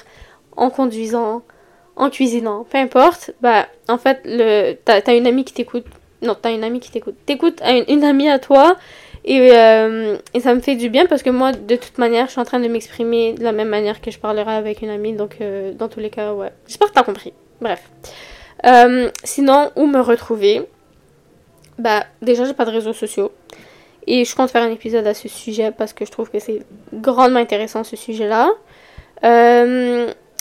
en 0.56 0.70
conduisant, 0.70 1.42
en 1.96 2.10
cuisinant, 2.10 2.64
peu 2.68 2.78
importe, 2.78 3.32
bah 3.40 3.66
en 3.88 3.98
fait, 3.98 4.20
le 4.24 4.74
t'as 4.84 5.00
as 5.04 5.14
une 5.14 5.26
amie 5.26 5.44
qui 5.44 5.54
t'écoute. 5.54 5.86
Non, 6.22 6.36
t'as 6.40 6.52
une 6.52 6.64
amie 6.64 6.80
qui 6.80 6.90
t'écoute. 6.90 7.14
T'écoutes 7.26 7.62
une, 7.64 8.04
amie 8.04 8.28
à 8.28 8.38
toi 8.38 8.76
et, 9.24 9.50
euh, 9.52 10.16
et, 10.34 10.40
ça 10.40 10.54
me 10.54 10.60
fait 10.60 10.74
du 10.74 10.88
bien 10.88 11.06
parce 11.06 11.22
que 11.22 11.30
moi, 11.30 11.52
de 11.52 11.76
toute 11.76 11.98
manière, 11.98 12.26
je 12.26 12.32
suis 12.32 12.40
en 12.40 12.44
train 12.44 12.60
de 12.60 12.68
m'exprimer 12.68 13.34
de 13.34 13.44
la 13.44 13.52
même 13.52 13.68
manière 13.68 14.00
que 14.00 14.10
je 14.10 14.18
parlerai 14.18 14.52
avec 14.52 14.82
une 14.82 14.90
amie. 14.90 15.12
Donc, 15.12 15.36
euh, 15.40 15.72
dans 15.72 15.88
tous 15.88 16.00
les 16.00 16.10
cas, 16.10 16.32
ouais. 16.32 16.52
J'espère 16.66 16.88
que 16.88 16.94
t'as 16.94 17.02
compris. 17.02 17.32
Bref. 17.60 17.82
Euh, 18.66 19.10
sinon, 19.22 19.70
où 19.76 19.86
me 19.86 20.00
retrouver? 20.00 20.62
Bah, 21.78 22.04
déjà, 22.20 22.44
j'ai 22.44 22.54
pas 22.54 22.64
de 22.64 22.70
réseaux 22.70 22.92
sociaux. 22.92 23.32
Et 24.06 24.24
je 24.24 24.34
compte 24.34 24.50
faire 24.50 24.62
un 24.62 24.70
épisode 24.70 25.06
à 25.06 25.14
ce 25.14 25.28
sujet 25.28 25.70
parce 25.70 25.92
que 25.92 26.04
je 26.04 26.10
trouve 26.10 26.30
que 26.30 26.38
c'est 26.38 26.62
grandement 26.92 27.40
intéressant 27.40 27.84
ce 27.84 27.94
sujet-là. 27.94 28.48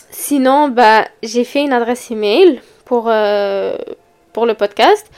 Sinon, 0.10 0.70
bah, 0.70 1.06
j'ai 1.22 1.44
fait 1.44 1.62
une 1.62 1.74
adresse 1.74 2.10
email 2.10 2.62
pour, 2.88 3.06
euh, 3.08 3.76
pour 4.34 4.46
le 4.46 4.54
podcast 4.54 5.10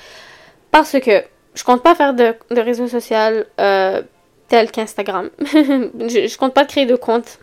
parce 0.71 0.99
que 0.99 1.23
je 1.55 1.63
compte 1.63 1.83
pas 1.83 1.95
faire 1.95 2.13
de, 2.13 2.33
de 2.51 2.61
réseau 2.61 2.87
social 2.87 3.45
tel 4.47 4.71
qu'Instagram. 4.71 5.29
je, 5.39 6.27
je 6.27 6.37
compte 6.37 6.53
pas 6.53 6.65
créer 6.65 6.85
de 6.85 6.95
compte 6.95 7.39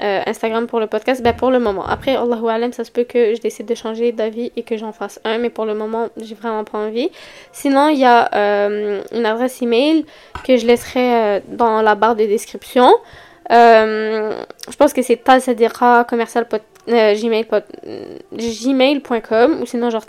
euh, 0.00 0.22
Instagram 0.26 0.68
pour 0.68 0.78
le 0.78 0.86
podcast 0.86 1.24
Ben 1.24 1.34
pour 1.34 1.50
le 1.50 1.58
moment. 1.58 1.84
Après, 1.84 2.14
Allahu 2.14 2.48
Alam, 2.48 2.72
ça 2.72 2.84
se 2.84 2.92
peut 2.92 3.02
que 3.02 3.34
je 3.34 3.40
décide 3.40 3.66
de 3.66 3.74
changer 3.74 4.12
d'avis 4.12 4.52
et 4.54 4.62
que 4.62 4.76
j'en 4.76 4.92
fasse 4.92 5.18
un, 5.24 5.38
mais 5.38 5.50
pour 5.50 5.64
le 5.64 5.74
moment, 5.74 6.08
j'ai 6.16 6.36
vraiment 6.36 6.62
pas 6.62 6.78
envie. 6.78 7.10
Sinon, 7.50 7.88
il 7.88 7.98
y 7.98 8.04
a 8.04 8.32
euh, 8.32 9.02
une 9.10 9.26
adresse 9.26 9.60
email 9.60 10.06
que 10.44 10.56
je 10.56 10.66
laisserai 10.66 11.14
euh, 11.14 11.40
dans 11.48 11.82
la 11.82 11.96
barre 11.96 12.14
de 12.14 12.26
description. 12.26 12.88
je 13.50 14.76
pense 14.78 14.92
que 14.92 15.02
c'est 15.02 15.16
tasadira 15.16 16.04
commercial 16.04 16.46
gmail.com 18.32 19.60
ou 19.60 19.66
sinon 19.66 19.90
genre 19.90 20.06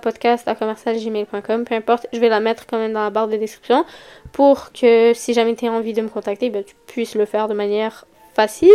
podcast 0.00 0.46
à 0.46 0.54
commercial 0.54 0.96
gmail.com 0.96 1.64
peu 1.64 1.74
importe 1.74 2.06
je 2.12 2.20
vais 2.20 2.28
la 2.28 2.40
mettre 2.40 2.66
quand 2.66 2.78
même 2.78 2.92
dans 2.92 3.02
la 3.02 3.10
barre 3.10 3.28
de 3.28 3.36
description 3.36 3.84
pour 4.32 4.72
que 4.72 5.12
si 5.14 5.34
jamais 5.34 5.54
tu 5.56 5.66
as 5.66 5.72
envie 5.72 5.92
de 5.92 6.02
me 6.02 6.08
contacter 6.08 6.50
ben, 6.50 6.62
tu 6.64 6.74
puisses 6.86 7.14
le 7.14 7.24
faire 7.24 7.48
de 7.48 7.54
manière 7.54 8.06
facile. 8.34 8.74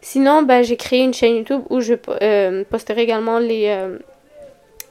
Sinon, 0.00 0.42
ben, 0.42 0.62
j'ai 0.62 0.76
créé 0.76 1.00
une 1.02 1.14
chaîne 1.14 1.36
YouTube 1.36 1.62
où 1.70 1.80
je 1.80 1.94
euh, 2.22 2.64
posterai 2.70 3.02
également 3.02 3.38
les, 3.38 3.66
euh, 3.68 3.98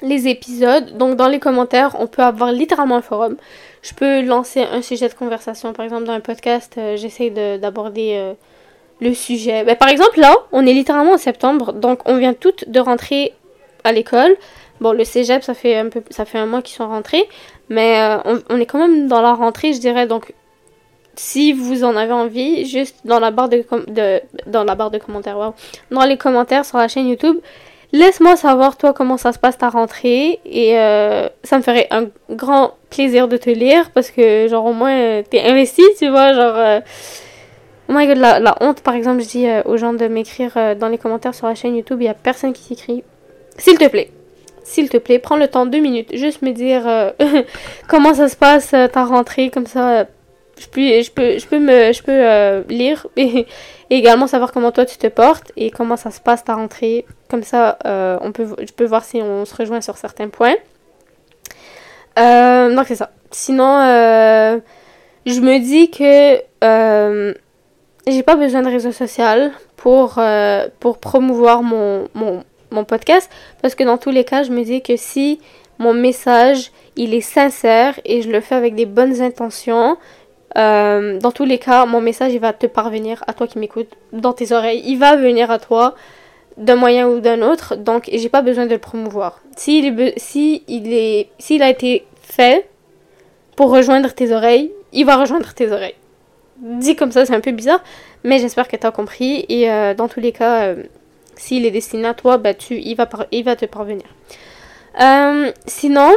les 0.01 0.27
épisodes. 0.27 0.98
Donc, 0.98 1.15
dans 1.15 1.27
les 1.27 1.39
commentaires, 1.39 1.96
on 2.00 2.07
peut 2.07 2.22
avoir 2.22 2.51
littéralement 2.51 2.98
un 2.98 3.01
forum. 3.01 3.38
Je 3.81 3.93
peux 3.93 4.22
lancer 4.22 4.62
un 4.62 4.81
sujet 4.81 5.07
de 5.07 5.13
conversation. 5.13 5.74
Par 5.74 5.86
exemple, 5.86 6.03
dans 6.03 6.13
un 6.13 6.19
podcast, 6.19 6.75
euh, 6.77 6.98
j'essaie 6.98 7.29
d'aborder 7.57 8.34
le 9.00 9.13
sujet. 9.13 9.63
Ben, 9.63 9.75
par 9.75 9.89
exemple, 9.89 10.20
là, 10.20 10.36
on 10.51 10.66
est 10.66 10.74
littéralement 10.74 11.13
en 11.13 11.18
septembre. 11.18 11.74
Donc, 11.74 12.00
on 12.06 12.18
vient 12.18 12.34
toutes 12.34 12.70
de 12.70 12.80
rentrer 12.80 13.34
à 13.84 13.92
l'école. 13.92 14.36
Bon, 14.82 14.92
le 14.92 15.04
cégep, 15.04 15.44
ça 15.44 15.54
fait 15.54 15.77
un, 15.77 15.89
peu, 15.89 16.04
ça 16.10 16.25
fait 16.25 16.38
un 16.38 16.46
mois 16.46 16.62
qu'ils 16.62 16.75
sont 16.75 16.88
rentrés. 16.88 17.27
Mais 17.70 18.18
on, 18.25 18.42
on, 18.50 18.60
est 18.60 18.66
quand 18.66 18.80
même 18.80 19.08
dans 19.08 19.22
la 19.22 19.34
rentrée, 19.34 19.74
je 19.74 19.80
dirais. 19.80 20.08
Donc, 20.08 20.34
si 21.18 21.51
vous 21.51 21.84
en 21.84 21.96
avez 21.96 22.13
envie, 22.13 22.66
juste 22.66 22.98
dans 23.06 23.20
la 23.20 23.32
barre 23.32 23.50
de, 23.50 23.66
de 23.88 24.22
dans 24.46 24.63
la 24.63 24.75
barre 24.75 24.92
de 24.92 25.00
commentaires, 25.00 25.54
dans 25.92 26.06
les 26.06 26.18
commentaires 26.18 26.63
sur 26.63 26.77
la 26.77 26.88
chaîne 26.88 27.08
YouTube, 27.08 27.38
laisse-moi 27.92 28.36
savoir 28.36 28.77
toi 28.77 28.94
comment 28.94 29.18
ça 29.18 29.34
se 29.34 29.39
passe 29.39 29.58
ta 29.58 29.70
rentrée 29.70 30.39
et 30.46 30.77
euh, 30.77 31.27
ça 31.44 31.58
me 31.58 31.63
ferait 31.63 31.88
un 31.92 32.06
grand 32.30 32.75
plaisir 32.89 33.27
de 33.27 33.38
te 33.38 33.50
lire 33.50 33.92
parce 33.92 34.12
que 34.12 34.48
genre 34.48 34.66
au 34.66 34.74
moins 34.74 35.24
t'es 35.24 35.42
investi, 35.42 35.84
tu 35.98 36.08
vois, 36.10 36.34
genre 36.34 36.56
euh, 36.56 36.80
Oh 37.89 37.94
my 37.94 38.06
god, 38.06 38.17
la, 38.17 38.56
honte, 38.60 38.82
par 38.82 38.96
exemple, 38.96 39.22
je 39.22 39.27
dis 39.27 39.48
euh, 39.48 39.62
aux 39.63 39.77
gens 39.77 39.94
de 39.94 40.08
m'écrire 40.08 40.51
euh, 40.58 40.75
dans 40.75 40.89
les 40.89 40.98
commentaires 40.98 41.34
sur 41.34 41.48
la 41.48 41.56
chaîne 41.56 41.75
YouTube, 41.75 42.00
il 42.01 42.03
n'y 42.03 42.10
a 42.10 42.13
personne 42.13 42.51
qui 42.51 42.63
s'écrit. 42.63 43.03
S'il 43.58 43.77
te 43.77 43.88
plaît, 43.88 44.12
s'il 44.63 44.89
te 44.89 44.98
plaît, 44.98 45.20
prends 45.20 45.38
le 45.38 45.48
temps, 45.48 45.65
deux 45.65 45.79
minutes, 45.79 46.10
juste 46.13 46.41
me 46.41 46.51
dire 46.51 46.86
euh, 46.86 47.12
comment 47.88 48.13
ça 48.13 48.27
se 48.27 48.36
passe, 48.36 48.72
ta 48.72 49.06
rentrée, 49.06 49.50
comme 49.50 49.67
ça, 49.67 50.06
je 50.60 50.67
peux, 50.67 51.01
je 51.01 51.12
peux, 51.12 51.38
je 51.38 51.48
peux, 51.48 51.60
me, 51.60 51.94
je 51.94 52.03
peux 52.03 52.74
lire 52.74 53.08
et, 53.15 53.48
et 53.89 53.96
également 53.96 54.27
savoir 54.27 54.51
comment 54.51 54.74
toi 54.74 54.86
tu 54.86 54.98
te 54.98 55.08
portes 55.08 55.53
et 55.56 55.72
comment 55.72 55.96
ça 55.96 56.12
se 56.12 56.20
passe 56.20 56.44
ta 56.44 56.56
rentrée. 56.56 57.06
Comme 57.29 57.44
ça, 57.44 57.77
on 58.22 58.34
peut, 58.34 58.48
je 58.60 58.74
peux 58.74 58.86
voir 58.86 59.06
si 59.06 59.22
on 59.22 59.46
se 59.46 59.56
rejoint 59.56 59.79
sur 59.79 59.96
certains 59.98 60.27
points. 60.27 60.56
Donc 62.17 62.86
c'est 62.86 62.96
ça. 62.96 63.12
Sinon, 63.32 63.79
je 65.25 65.39
me 65.39 65.60
dis 65.60 65.89
que 65.89 66.41
j'ai 68.08 68.24
pas 68.24 68.36
besoin 68.36 68.62
de 68.62 68.70
réseau 68.70 68.92
social 68.92 69.52
pour, 69.76 70.16
euh, 70.18 70.68
pour 70.80 70.98
promouvoir 70.98 71.62
mon, 71.62 72.08
mon, 72.14 72.44
podcast 72.86 73.30
parce 73.62 73.74
que 73.74 73.84
dans 73.84 73.98
tous 73.98 74.12
les 74.12 74.24
cas, 74.24 74.44
je 74.44 74.52
me 74.52 74.64
dis 74.64 74.82
que 74.82 74.98
si 74.98 75.40
mon 75.80 75.94
message 75.94 76.72
il 76.96 77.14
est 77.14 77.22
sincère 77.22 78.00
et 78.06 78.22
je 78.22 78.30
le 78.30 78.40
fais 78.40 78.56
avec 78.56 78.76
des 78.76 78.86
bonnes 78.86 79.22
intentions, 79.22 79.98
euh, 80.58 81.20
dans 81.20 81.32
tous 81.32 81.46
les 81.46 81.58
cas, 81.58 81.86
mon 81.86 82.02
message 82.02 82.34
il 82.34 82.40
va 82.40 82.54
te 82.54 82.68
parvenir 82.68 83.24
à 83.28 83.34
toi 83.34 83.48
qui 83.48 83.58
m'écoutes 83.58 83.94
dans 84.14 84.34
tes 84.34 84.52
oreilles. 84.52 84.84
Il 84.86 84.98
va 85.00 85.16
venir 85.16 85.50
à 85.50 85.60
toi 85.60 85.96
d'un 86.58 86.76
moyen 86.76 87.08
ou 87.08 87.20
d'un 87.20 87.42
autre, 87.42 87.76
donc 87.76 88.10
j'ai 88.12 88.30
pas 88.30 88.42
besoin 88.42 88.66
de 88.66 88.72
le 88.72 88.80
promouvoir. 88.80 89.42
S'il 89.56 90.00
est, 90.00 90.14
si 90.18 90.64
il 90.68 90.94
est, 90.94 91.30
s'il 91.40 91.64
a 91.64 91.70
été 91.70 92.06
fait 92.22 92.70
pour 93.56 93.72
rejoindre 93.72 94.14
tes 94.14 94.32
oreilles, 94.34 94.72
il 94.94 95.06
va 95.06 95.18
rejoindre 95.18 95.54
tes 95.54 95.72
oreilles. 95.72 95.96
Dit 96.60 96.96
comme 96.96 97.12
ça, 97.12 97.26
c'est 97.26 97.36
un 97.36 97.40
peu 97.40 97.52
bizarre, 97.52 97.84
mais 98.24 98.40
j'espère 98.40 98.68
que 98.68 98.76
tu 98.76 98.86
as 98.86 98.92
compris. 98.92 99.46
Et 99.48 99.70
euh, 99.70 99.94
dans 99.94 100.08
tous 100.08 100.20
les 100.20 100.32
cas, 100.32 100.64
euh, 100.64 100.84
s'il 101.36 101.66
est 101.66 101.72
destiné 101.72 102.08
à 102.08 102.14
toi, 102.14 102.38
bah, 102.38 102.52
il, 102.70 102.96
va 102.96 103.56
te 103.56 103.66
parvenir. 103.66 104.06
Euh, 105.00 105.52
sinon, 105.68 106.12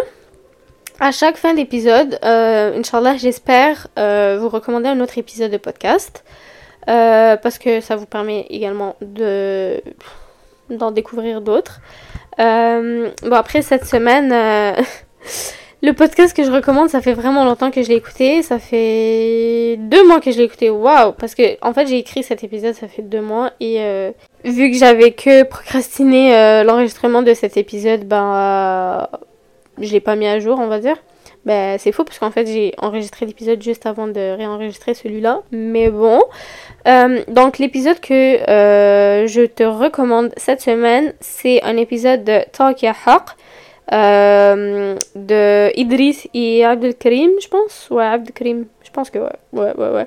à 0.98 1.12
chaque 1.12 1.36
fin 1.36 1.52
d'épisode, 1.52 2.18
Inch'Allah, 2.22 3.16
j'espère 3.18 3.88
vous 3.96 4.48
recommander 4.48 4.88
un 4.88 5.00
autre 5.00 5.18
épisode 5.18 5.50
de 5.50 5.58
podcast. 5.58 6.24
parce 6.86 7.58
que 7.58 7.80
ça 7.80 7.96
vous 7.96 8.06
permet 8.06 8.46
également 8.48 8.96
de 9.02 9.82
d'en 10.70 10.92
découvrir 10.92 11.40
d'autres. 11.42 11.80
Bon, 12.38 13.32
après 13.32 13.60
cette 13.60 13.84
semaine, 13.84 14.32
le 15.82 15.94
podcast 15.94 16.36
que 16.36 16.44
je 16.44 16.50
recommande, 16.50 16.90
ça 16.90 17.00
fait 17.00 17.14
vraiment 17.14 17.44
longtemps 17.44 17.70
que 17.70 17.82
je 17.82 17.88
l'ai 17.88 17.96
écouté. 17.96 18.42
Ça 18.42 18.58
fait 18.58 19.76
deux 19.78 20.06
mois 20.06 20.20
que 20.20 20.30
je 20.30 20.36
l'ai 20.36 20.44
écouté. 20.44 20.68
Waouh! 20.68 21.12
Parce 21.12 21.34
que, 21.34 21.56
en 21.62 21.72
fait, 21.72 21.86
j'ai 21.86 21.98
écrit 21.98 22.22
cet 22.22 22.44
épisode, 22.44 22.74
ça 22.74 22.86
fait 22.86 23.02
deux 23.02 23.22
mois. 23.22 23.52
Et 23.60 23.76
euh, 23.80 24.12
vu 24.44 24.70
que 24.70 24.76
j'avais 24.76 25.12
que 25.12 25.44
procrastiné 25.44 26.36
euh, 26.36 26.64
l'enregistrement 26.64 27.22
de 27.22 27.32
cet 27.32 27.56
épisode, 27.56 28.04
ben, 28.04 28.34
euh, 28.34 29.16
je 29.78 29.90
l'ai 29.92 30.00
pas 30.00 30.16
mis 30.16 30.26
à 30.26 30.38
jour, 30.38 30.58
on 30.60 30.66
va 30.66 30.80
dire. 30.80 30.96
Ben, 31.46 31.78
c'est 31.78 31.92
faux 31.92 32.04
parce 32.04 32.18
qu'en 32.18 32.30
fait, 32.30 32.46
j'ai 32.46 32.74
enregistré 32.76 33.24
l'épisode 33.24 33.62
juste 33.62 33.86
avant 33.86 34.06
de 34.06 34.36
réenregistrer 34.36 34.92
celui-là. 34.92 35.40
Mais 35.50 35.88
bon. 35.88 36.20
Donc, 37.28 37.56
l'épisode 37.58 38.00
que 38.00 38.36
je 39.26 39.46
te 39.46 39.62
recommande 39.62 40.30
cette 40.36 40.60
semaine, 40.60 41.14
c'est 41.20 41.62
un 41.62 41.78
épisode 41.78 42.22
de 42.24 42.40
Talk 42.52 42.82
Ya 42.82 42.94
Haq 43.06 43.30
euh, 43.92 44.96
de 45.16 45.76
Idris 45.76 46.30
et 46.32 46.64
Abdelkarim, 46.64 47.32
je 47.42 47.48
pense. 47.48 47.88
Ouais, 47.90 48.04
Abdelkarim. 48.04 48.66
Je 48.84 48.90
pense 48.90 49.10
que 49.10 49.18
ouais. 49.18 49.36
Ouais, 49.52 49.72
ouais, 49.76 49.90
ouais. 49.90 50.06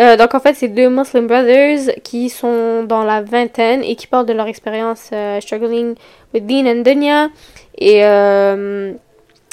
Euh, 0.00 0.16
donc, 0.16 0.34
en 0.34 0.40
fait, 0.40 0.54
c'est 0.54 0.68
deux 0.68 0.88
Muslim 0.88 1.26
brothers 1.26 1.94
qui 2.02 2.28
sont 2.28 2.84
dans 2.84 3.04
la 3.04 3.22
vingtaine 3.22 3.82
et 3.82 3.96
qui 3.96 4.06
parlent 4.06 4.26
de 4.26 4.34
leur 4.34 4.46
expérience 4.46 5.10
euh, 5.12 5.40
struggling 5.40 5.94
with 6.34 6.46
Deen 6.46 6.68
and 6.68 6.82
Dunya. 6.82 7.30
Et. 7.78 8.02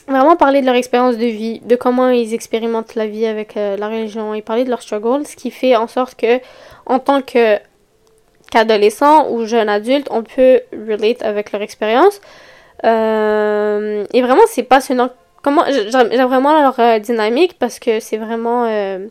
Vraiment 0.07 0.35
parler 0.35 0.61
de 0.61 0.65
leur 0.65 0.73
expérience 0.73 1.17
de 1.17 1.27
vie, 1.27 1.59
de 1.59 1.75
comment 1.75 2.09
ils 2.09 2.33
expérimentent 2.33 2.95
la 2.95 3.05
vie 3.05 3.27
avec 3.27 3.53
la 3.53 3.87
religion 3.87 4.33
et 4.33 4.41
parler 4.41 4.63
de 4.63 4.71
leur 4.71 4.81
struggle, 4.81 5.27
ce 5.27 5.35
qui 5.35 5.51
fait 5.51 5.75
en 5.75 5.85
sorte 5.85 6.19
que, 6.19 6.39
en 6.87 6.97
tant 6.97 7.21
qu'adolescent 7.21 9.29
ou 9.29 9.45
jeune 9.45 9.69
adulte, 9.69 10.07
on 10.09 10.23
peut 10.23 10.61
relate 10.71 11.21
avec 11.21 11.51
leur 11.51 11.61
expérience. 11.61 12.21
Euh, 12.85 14.05
et 14.13 14.21
vraiment, 14.21 14.41
c'est 14.47 14.63
passionnant. 14.63 15.09
Comment 15.41 15.63
j'aime 15.67 16.27
vraiment 16.27 16.59
leur 16.59 16.79
euh, 16.79 16.99
dynamique 16.99 17.57
parce 17.57 17.79
que 17.79 17.99
c'est 17.99 18.17
vraiment 18.17 18.65
euh, 18.65 19.07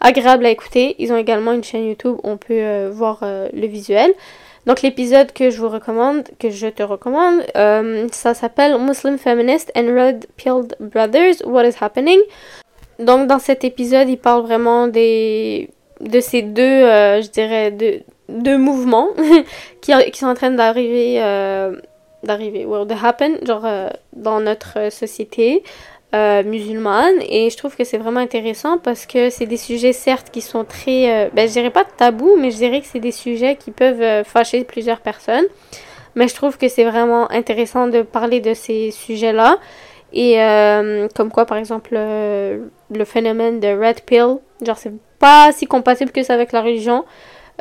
agréable 0.00 0.46
à 0.46 0.50
écouter. 0.50 0.94
Ils 0.98 1.12
ont 1.12 1.16
également 1.16 1.52
une 1.52 1.64
chaîne 1.64 1.86
YouTube 1.86 2.16
où 2.22 2.28
on 2.28 2.36
peut 2.36 2.86
voir 2.88 3.20
le 3.22 3.66
visuel. 3.66 4.12
Donc 4.66 4.82
l'épisode 4.82 5.32
que 5.32 5.50
je 5.50 5.60
vous 5.60 5.68
recommande, 5.68 6.24
que 6.40 6.50
je 6.50 6.66
te 6.66 6.82
recommande, 6.82 7.42
ça 8.12 8.34
s'appelle 8.34 8.78
Muslim 8.78 9.16
Feminist 9.16 9.70
and 9.76 9.94
Red 9.94 10.26
Pilled 10.36 10.76
Brothers, 10.80 11.44
What 11.44 11.66
is 11.66 11.74
Happening? 11.80 12.18
Donc 12.98 13.28
dans 13.28 13.38
cet 13.38 13.62
épisode, 13.64 14.08
il 14.08 14.18
parle 14.18 14.42
vraiment 14.42 14.88
des 14.88 15.70
de 16.00 16.20
ces 16.20 16.42
deux, 16.42 16.62
je 16.62 17.30
dirais, 17.30 17.70
deux, 17.70 18.00
deux 18.28 18.58
mouvements 18.58 19.08
qui, 19.80 19.92
sont 20.14 20.26
en 20.26 20.34
train 20.34 20.50
d'arriver, 20.50 21.20
d'arriver, 22.22 22.64
well, 22.66 22.86
de 22.86 22.94
happen, 22.94 23.38
genre 23.44 23.64
euh, 23.64 23.88
dans 24.12 24.40
notre 24.40 24.90
société 24.92 25.62
euh, 26.14 26.42
musulmane. 26.42 27.16
Et 27.28 27.50
je 27.50 27.56
trouve 27.56 27.76
que 27.76 27.84
c'est 27.84 27.98
vraiment 27.98 28.20
intéressant 28.20 28.78
parce 28.78 29.06
que 29.06 29.30
c'est 29.30 29.46
des 29.46 29.56
sujets, 29.56 29.92
certes, 29.92 30.30
qui 30.30 30.40
sont 30.40 30.64
très, 30.64 31.26
euh, 31.26 31.28
ben 31.34 31.46
je 31.48 31.52
dirais 31.52 31.70
pas 31.70 31.84
tabous, 31.84 32.36
mais 32.38 32.50
je 32.50 32.56
dirais 32.56 32.80
que 32.80 32.86
c'est 32.86 33.00
des 33.00 33.12
sujets 33.12 33.56
qui 33.56 33.70
peuvent 33.70 34.02
euh, 34.02 34.24
fâcher 34.24 34.64
plusieurs 34.64 35.00
personnes. 35.00 35.46
Mais 36.14 36.28
je 36.28 36.34
trouve 36.34 36.56
que 36.56 36.68
c'est 36.68 36.84
vraiment 36.84 37.30
intéressant 37.30 37.88
de 37.88 38.02
parler 38.02 38.40
de 38.40 38.54
ces 38.54 38.90
sujets-là. 38.90 39.58
Et 40.12 40.40
euh, 40.40 41.08
comme 41.14 41.30
quoi, 41.30 41.44
par 41.44 41.58
exemple, 41.58 41.90
euh, 41.94 42.64
le 42.90 43.04
phénomène 43.04 43.60
de 43.60 43.68
red 43.68 44.00
pill, 44.00 44.38
genre 44.62 44.78
c'est 44.78 44.92
pas 45.18 45.50
si 45.52 45.66
compatible 45.66 46.12
que 46.12 46.22
ça 46.22 46.32
avec 46.32 46.52
la 46.52 46.62
religion, 46.62 47.04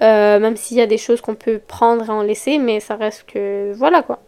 euh, 0.02 0.40
même 0.40 0.56
s'il 0.56 0.78
y 0.78 0.82
a 0.82 0.88
des 0.88 0.98
choses 0.98 1.20
qu'on 1.20 1.36
peut 1.36 1.60
prendre 1.60 2.06
et 2.06 2.10
en 2.10 2.22
laisser, 2.22 2.58
mais 2.58 2.80
ça 2.80 2.96
reste 2.96 3.26
que 3.26 3.74
voilà 3.74 4.04
quoi. 4.04 4.20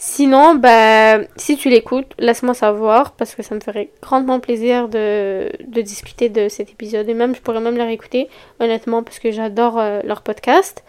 Sinon, 0.00 0.54
ben, 0.54 1.26
si 1.36 1.56
tu 1.56 1.68
l'écoutes, 1.70 2.12
laisse-moi 2.20 2.54
savoir 2.54 3.12
parce 3.12 3.34
que 3.34 3.42
ça 3.42 3.56
me 3.56 3.60
ferait 3.60 3.88
grandement 4.00 4.38
plaisir 4.38 4.88
de, 4.88 5.50
discuter 5.82 6.28
de 6.28 6.48
cet 6.48 6.70
épisode 6.70 7.08
et 7.08 7.14
même 7.14 7.34
je 7.34 7.40
pourrais 7.40 7.58
même 7.58 7.76
le 7.76 7.82
réécouter 7.82 8.28
honnêtement 8.60 9.02
parce 9.02 9.18
que 9.18 9.32
j'adore 9.32 9.76
euh, 9.80 10.00
leur 10.04 10.22
podcast. 10.22 10.84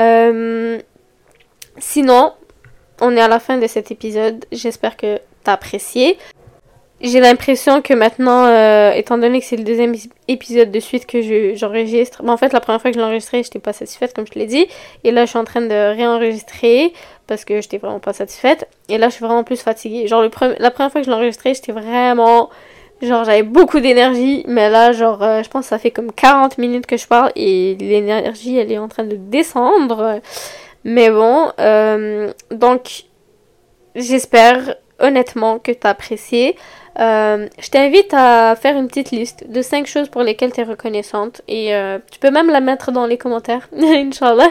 Euh, 0.00 0.78
sinon, 1.76 2.32
on 3.02 3.14
est 3.14 3.20
à 3.20 3.28
la 3.28 3.40
fin 3.40 3.58
de 3.58 3.66
cet 3.66 3.90
épisode. 3.90 4.46
J'espère 4.50 4.96
que 4.96 5.20
t'as 5.44 5.52
apprécié. 5.52 6.16
J'ai 7.02 7.20
l'impression 7.20 7.82
que 7.82 7.92
maintenant, 7.92 8.46
euh, 8.46 8.90
étant 8.92 9.18
donné 9.18 9.40
que 9.40 9.44
c'est 9.44 9.58
le 9.58 9.64
deuxième 9.64 9.94
épisode 10.28 10.70
de 10.70 10.80
suite 10.80 11.04
que 11.04 11.20
je- 11.20 11.54
j'enregistre, 11.54 12.22
ben, 12.22 12.32
en 12.32 12.38
fait 12.38 12.54
la 12.54 12.60
première 12.60 12.80
fois 12.80 12.90
que 12.90 12.94
je 12.94 13.00
l'ai 13.00 13.04
enregistré, 13.06 13.42
j'étais 13.42 13.58
pas 13.58 13.74
satisfaite 13.74 14.14
comme 14.14 14.26
je 14.26 14.32
te 14.32 14.38
l'ai 14.38 14.46
dit, 14.46 14.66
et 15.04 15.10
là 15.10 15.26
je 15.26 15.30
suis 15.30 15.38
en 15.38 15.44
train 15.44 15.60
de 15.60 15.94
réenregistrer 15.94 16.94
parce 17.26 17.44
que 17.44 17.60
j'étais 17.60 17.78
vraiment 17.78 18.00
pas 18.00 18.12
satisfaite, 18.12 18.68
et 18.88 18.98
là 18.98 19.08
je 19.08 19.14
suis 19.14 19.24
vraiment 19.24 19.44
plus 19.44 19.60
fatiguée. 19.60 20.06
Genre 20.06 20.22
le 20.22 20.30
la 20.58 20.70
première 20.70 20.92
fois 20.92 21.00
que 21.00 21.06
je 21.06 21.10
l'ai 21.10 21.16
enregistré, 21.16 21.54
j'étais 21.54 21.72
vraiment, 21.72 22.50
genre 23.02 23.24
j'avais 23.24 23.42
beaucoup 23.42 23.80
d'énergie, 23.80 24.44
mais 24.48 24.70
là 24.70 24.92
genre 24.92 25.22
euh, 25.22 25.42
je 25.42 25.48
pense 25.50 25.64
que 25.64 25.68
ça 25.68 25.78
fait 25.78 25.90
comme 25.90 26.12
40 26.12 26.58
minutes 26.58 26.86
que 26.86 26.96
je 26.96 27.06
parle 27.06 27.32
et 27.36 27.76
l'énergie 27.80 28.56
elle 28.58 28.72
est 28.72 28.78
en 28.78 28.88
train 28.88 29.04
de 29.04 29.16
descendre. 29.16 30.20
Mais 30.84 31.10
bon, 31.10 31.50
euh, 31.58 32.32
donc 32.52 33.04
j'espère 33.96 34.76
honnêtement 35.00 35.58
que 35.58 35.72
t'as 35.72 35.90
apprécié. 35.90 36.56
Euh, 36.98 37.46
je 37.58 37.68
t'invite 37.68 38.14
à 38.14 38.56
faire 38.56 38.76
une 38.76 38.88
petite 38.88 39.10
liste 39.10 39.50
de 39.50 39.60
5 39.60 39.86
choses 39.86 40.08
pour 40.08 40.22
lesquelles 40.22 40.52
tu 40.52 40.60
es 40.60 40.64
reconnaissante. 40.64 41.42
Et 41.46 41.74
euh, 41.74 41.98
tu 42.10 42.18
peux 42.18 42.30
même 42.30 42.48
la 42.50 42.60
mettre 42.60 42.90
dans 42.92 43.06
les 43.06 43.18
commentaires, 43.18 43.68
Inch'Allah. 43.76 44.50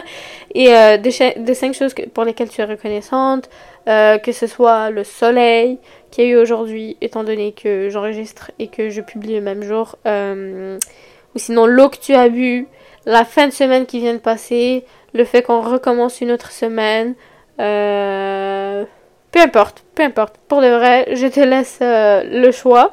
Et 0.54 0.72
euh, 0.74 0.96
de, 0.96 1.10
cha- 1.10 1.34
de 1.36 1.52
5 1.54 1.74
choses 1.74 1.94
pour 2.14 2.24
lesquelles 2.24 2.48
tu 2.48 2.60
es 2.60 2.64
reconnaissante. 2.64 3.48
Euh, 3.88 4.18
que 4.18 4.32
ce 4.32 4.46
soit 4.46 4.90
le 4.90 5.04
soleil 5.04 5.78
qu'il 6.10 6.24
y 6.24 6.28
a 6.28 6.30
eu 6.30 6.36
aujourd'hui, 6.36 6.96
étant 7.00 7.22
donné 7.24 7.52
que 7.52 7.88
j'enregistre 7.90 8.50
et 8.58 8.66
que 8.68 8.90
je 8.90 9.00
publie 9.00 9.34
le 9.34 9.40
même 9.40 9.62
jour. 9.62 9.96
Ou 10.04 11.38
sinon 11.38 11.66
l'eau 11.66 11.88
que 11.88 11.98
tu 11.98 12.14
as 12.14 12.28
bu, 12.28 12.66
la 13.04 13.24
fin 13.24 13.46
de 13.46 13.52
semaine 13.52 13.86
qui 13.86 13.98
vient 14.00 14.14
de 14.14 14.18
passer, 14.18 14.84
le 15.14 15.24
fait 15.24 15.42
qu'on 15.42 15.60
recommence 15.60 16.20
une 16.20 16.30
autre 16.32 16.50
semaine. 16.50 17.14
Euh, 17.60 18.84
peu 19.32 19.40
importe, 19.40 19.84
peu 19.94 20.02
importe. 20.02 20.36
Pour 20.48 20.60
de 20.62 20.68
vrai, 20.68 21.08
je 21.14 21.26
te 21.26 21.40
laisse 21.40 21.78
euh, 21.82 22.22
le 22.24 22.50
choix. 22.52 22.90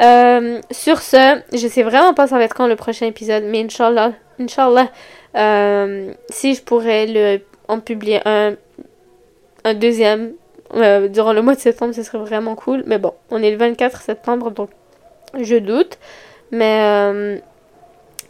Euh, 0.00 0.60
sur 0.70 1.00
ce, 1.00 1.40
je 1.52 1.68
sais 1.68 1.82
vraiment 1.82 2.14
pas 2.14 2.26
ça 2.26 2.38
va 2.38 2.44
être 2.44 2.54
quand 2.54 2.66
le 2.66 2.76
prochain 2.76 3.06
épisode, 3.06 3.44
mais 3.44 3.62
Inch'Allah, 3.62 4.12
Inch'Allah, 4.40 4.88
euh, 5.36 6.12
si 6.30 6.54
je 6.54 6.62
pourrais 6.62 7.06
le, 7.06 7.40
en 7.68 7.78
publier 7.78 8.20
un, 8.24 8.54
un 9.64 9.74
deuxième 9.74 10.32
euh, 10.74 11.08
durant 11.08 11.32
le 11.32 11.42
mois 11.42 11.54
de 11.54 11.60
septembre, 11.60 11.94
ce 11.94 12.02
serait 12.02 12.18
vraiment 12.18 12.54
cool. 12.54 12.82
Mais 12.86 12.98
bon, 12.98 13.12
on 13.30 13.42
est 13.42 13.50
le 13.50 13.58
24 13.58 14.00
septembre, 14.00 14.50
donc 14.50 14.70
je 15.38 15.56
doute. 15.56 15.98
Mais 16.50 17.40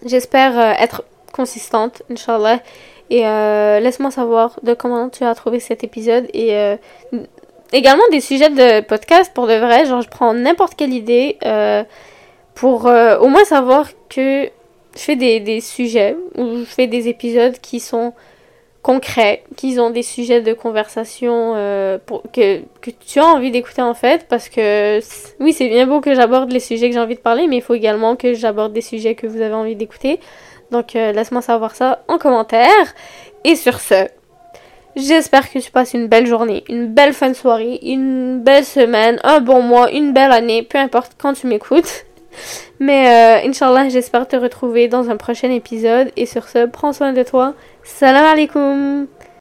j'espère 0.05 0.59
être 0.81 1.03
consistante, 1.33 2.03
Inch'Allah. 2.11 2.61
Et 3.11 3.21
laisse-moi 3.21 4.11
savoir 4.11 4.59
de 4.62 4.75
comment 4.75 5.09
tu 5.09 5.25
as 5.25 5.35
trouvé 5.35 5.59
cet 5.59 5.83
épisode 5.83 6.29
et 6.33 6.77
également 7.72 8.02
des 8.11 8.20
sujets 8.20 8.50
de 8.50 8.80
podcast 8.80 9.32
pour 9.35 9.46
de 9.46 9.54
vrai. 9.54 9.87
Genre, 9.87 10.02
je 10.02 10.08
prends 10.08 10.35
n'importe 10.35 10.74
quelle 10.74 10.92
idée 10.92 11.38
euh, 11.44 11.85
pour 12.54 12.85
au 12.85 13.28
moins 13.28 13.44
savoir 13.44 13.88
que 14.08 14.44
je 14.94 15.00
fais 15.00 15.16
des, 15.16 15.40
des, 15.40 15.61
sujets 15.61 16.16
ou 16.37 16.58
je 16.58 16.64
fais 16.64 16.87
des 16.87 17.08
épisodes 17.08 17.58
qui 17.61 17.80
sont 17.80 18.12
concrets, 18.82 19.42
qui 19.56 19.78
ont 19.78 19.90
des 19.90 20.02
sujets 20.02 20.42
de 20.42 20.52
conversation 20.52 21.54
pour, 22.04 22.22
que, 22.32 22.61
tu 23.06 23.20
as 23.20 23.24
envie 23.24 23.50
d'écouter 23.50 23.80
en 23.80 23.94
fait. 23.94 24.26
Parce 24.28 24.48
que 24.50 25.00
oui, 25.40 25.52
c'est 25.52 25.68
bien 25.68 25.87
beau 25.87 26.00
que 26.00 26.14
j'aborde 26.14 26.52
les 26.52 26.61
sujets 26.61 26.88
que 26.88 26.94
j'ai 26.94 27.00
envie 27.00 27.14
de 27.14 27.20
parler, 27.20 27.46
mais 27.46 27.56
il 27.56 27.62
faut 27.62 27.74
également 27.74 28.16
que 28.16 28.35
j'aborde 28.35 28.72
des 28.72 28.82
sujets 28.82 29.14
que 29.14 29.26
vous 29.26 29.40
avez 29.40 29.54
envie 29.54 29.76
d'écouter. 29.76 30.20
Donc 30.72 30.96
euh, 30.96 31.12
laisse-moi 31.12 31.42
savoir 31.42 31.76
ça 31.76 32.02
en 32.08 32.18
commentaire. 32.18 32.94
Et 33.44 33.54
sur 33.54 33.78
ce, 33.78 34.08
j'espère 34.96 35.50
que 35.50 35.59
tu 35.59 35.70
passes 35.70 35.94
une 35.94 36.09
belle 36.09 36.26
journée, 36.26 36.64
une 36.68 36.87
belle 36.87 37.12
fin 37.12 37.28
de 37.28 37.35
soirée, 37.35 37.78
une 37.83 38.40
belle 38.42 38.64
semaine, 38.64 39.18
un 39.24 39.40
bon 39.40 39.62
mois, 39.62 39.90
une 39.90 40.12
belle 40.12 40.33
année, 40.33 40.62
peu 40.62 40.78
importe 40.78 41.12
quand 41.18 41.33
tu 41.35 41.46
m'écoutes. 41.46 42.05
Mais 42.81 43.42
euh, 43.44 43.48
Inch'Allah, 43.48 43.88
j'espère 43.88 44.26
te 44.26 44.37
retrouver 44.37 44.88
dans 44.88 45.11
un 45.11 45.16
prochain 45.16 45.50
épisode. 45.50 46.11
Et 46.16 46.26
sur 46.26 46.48
ce, 46.48 46.66
prends 46.66 46.92
soin 46.92 47.12
de 47.12 47.22
toi. 47.22 47.55
Salam 47.85 48.24
alaikum 48.24 49.07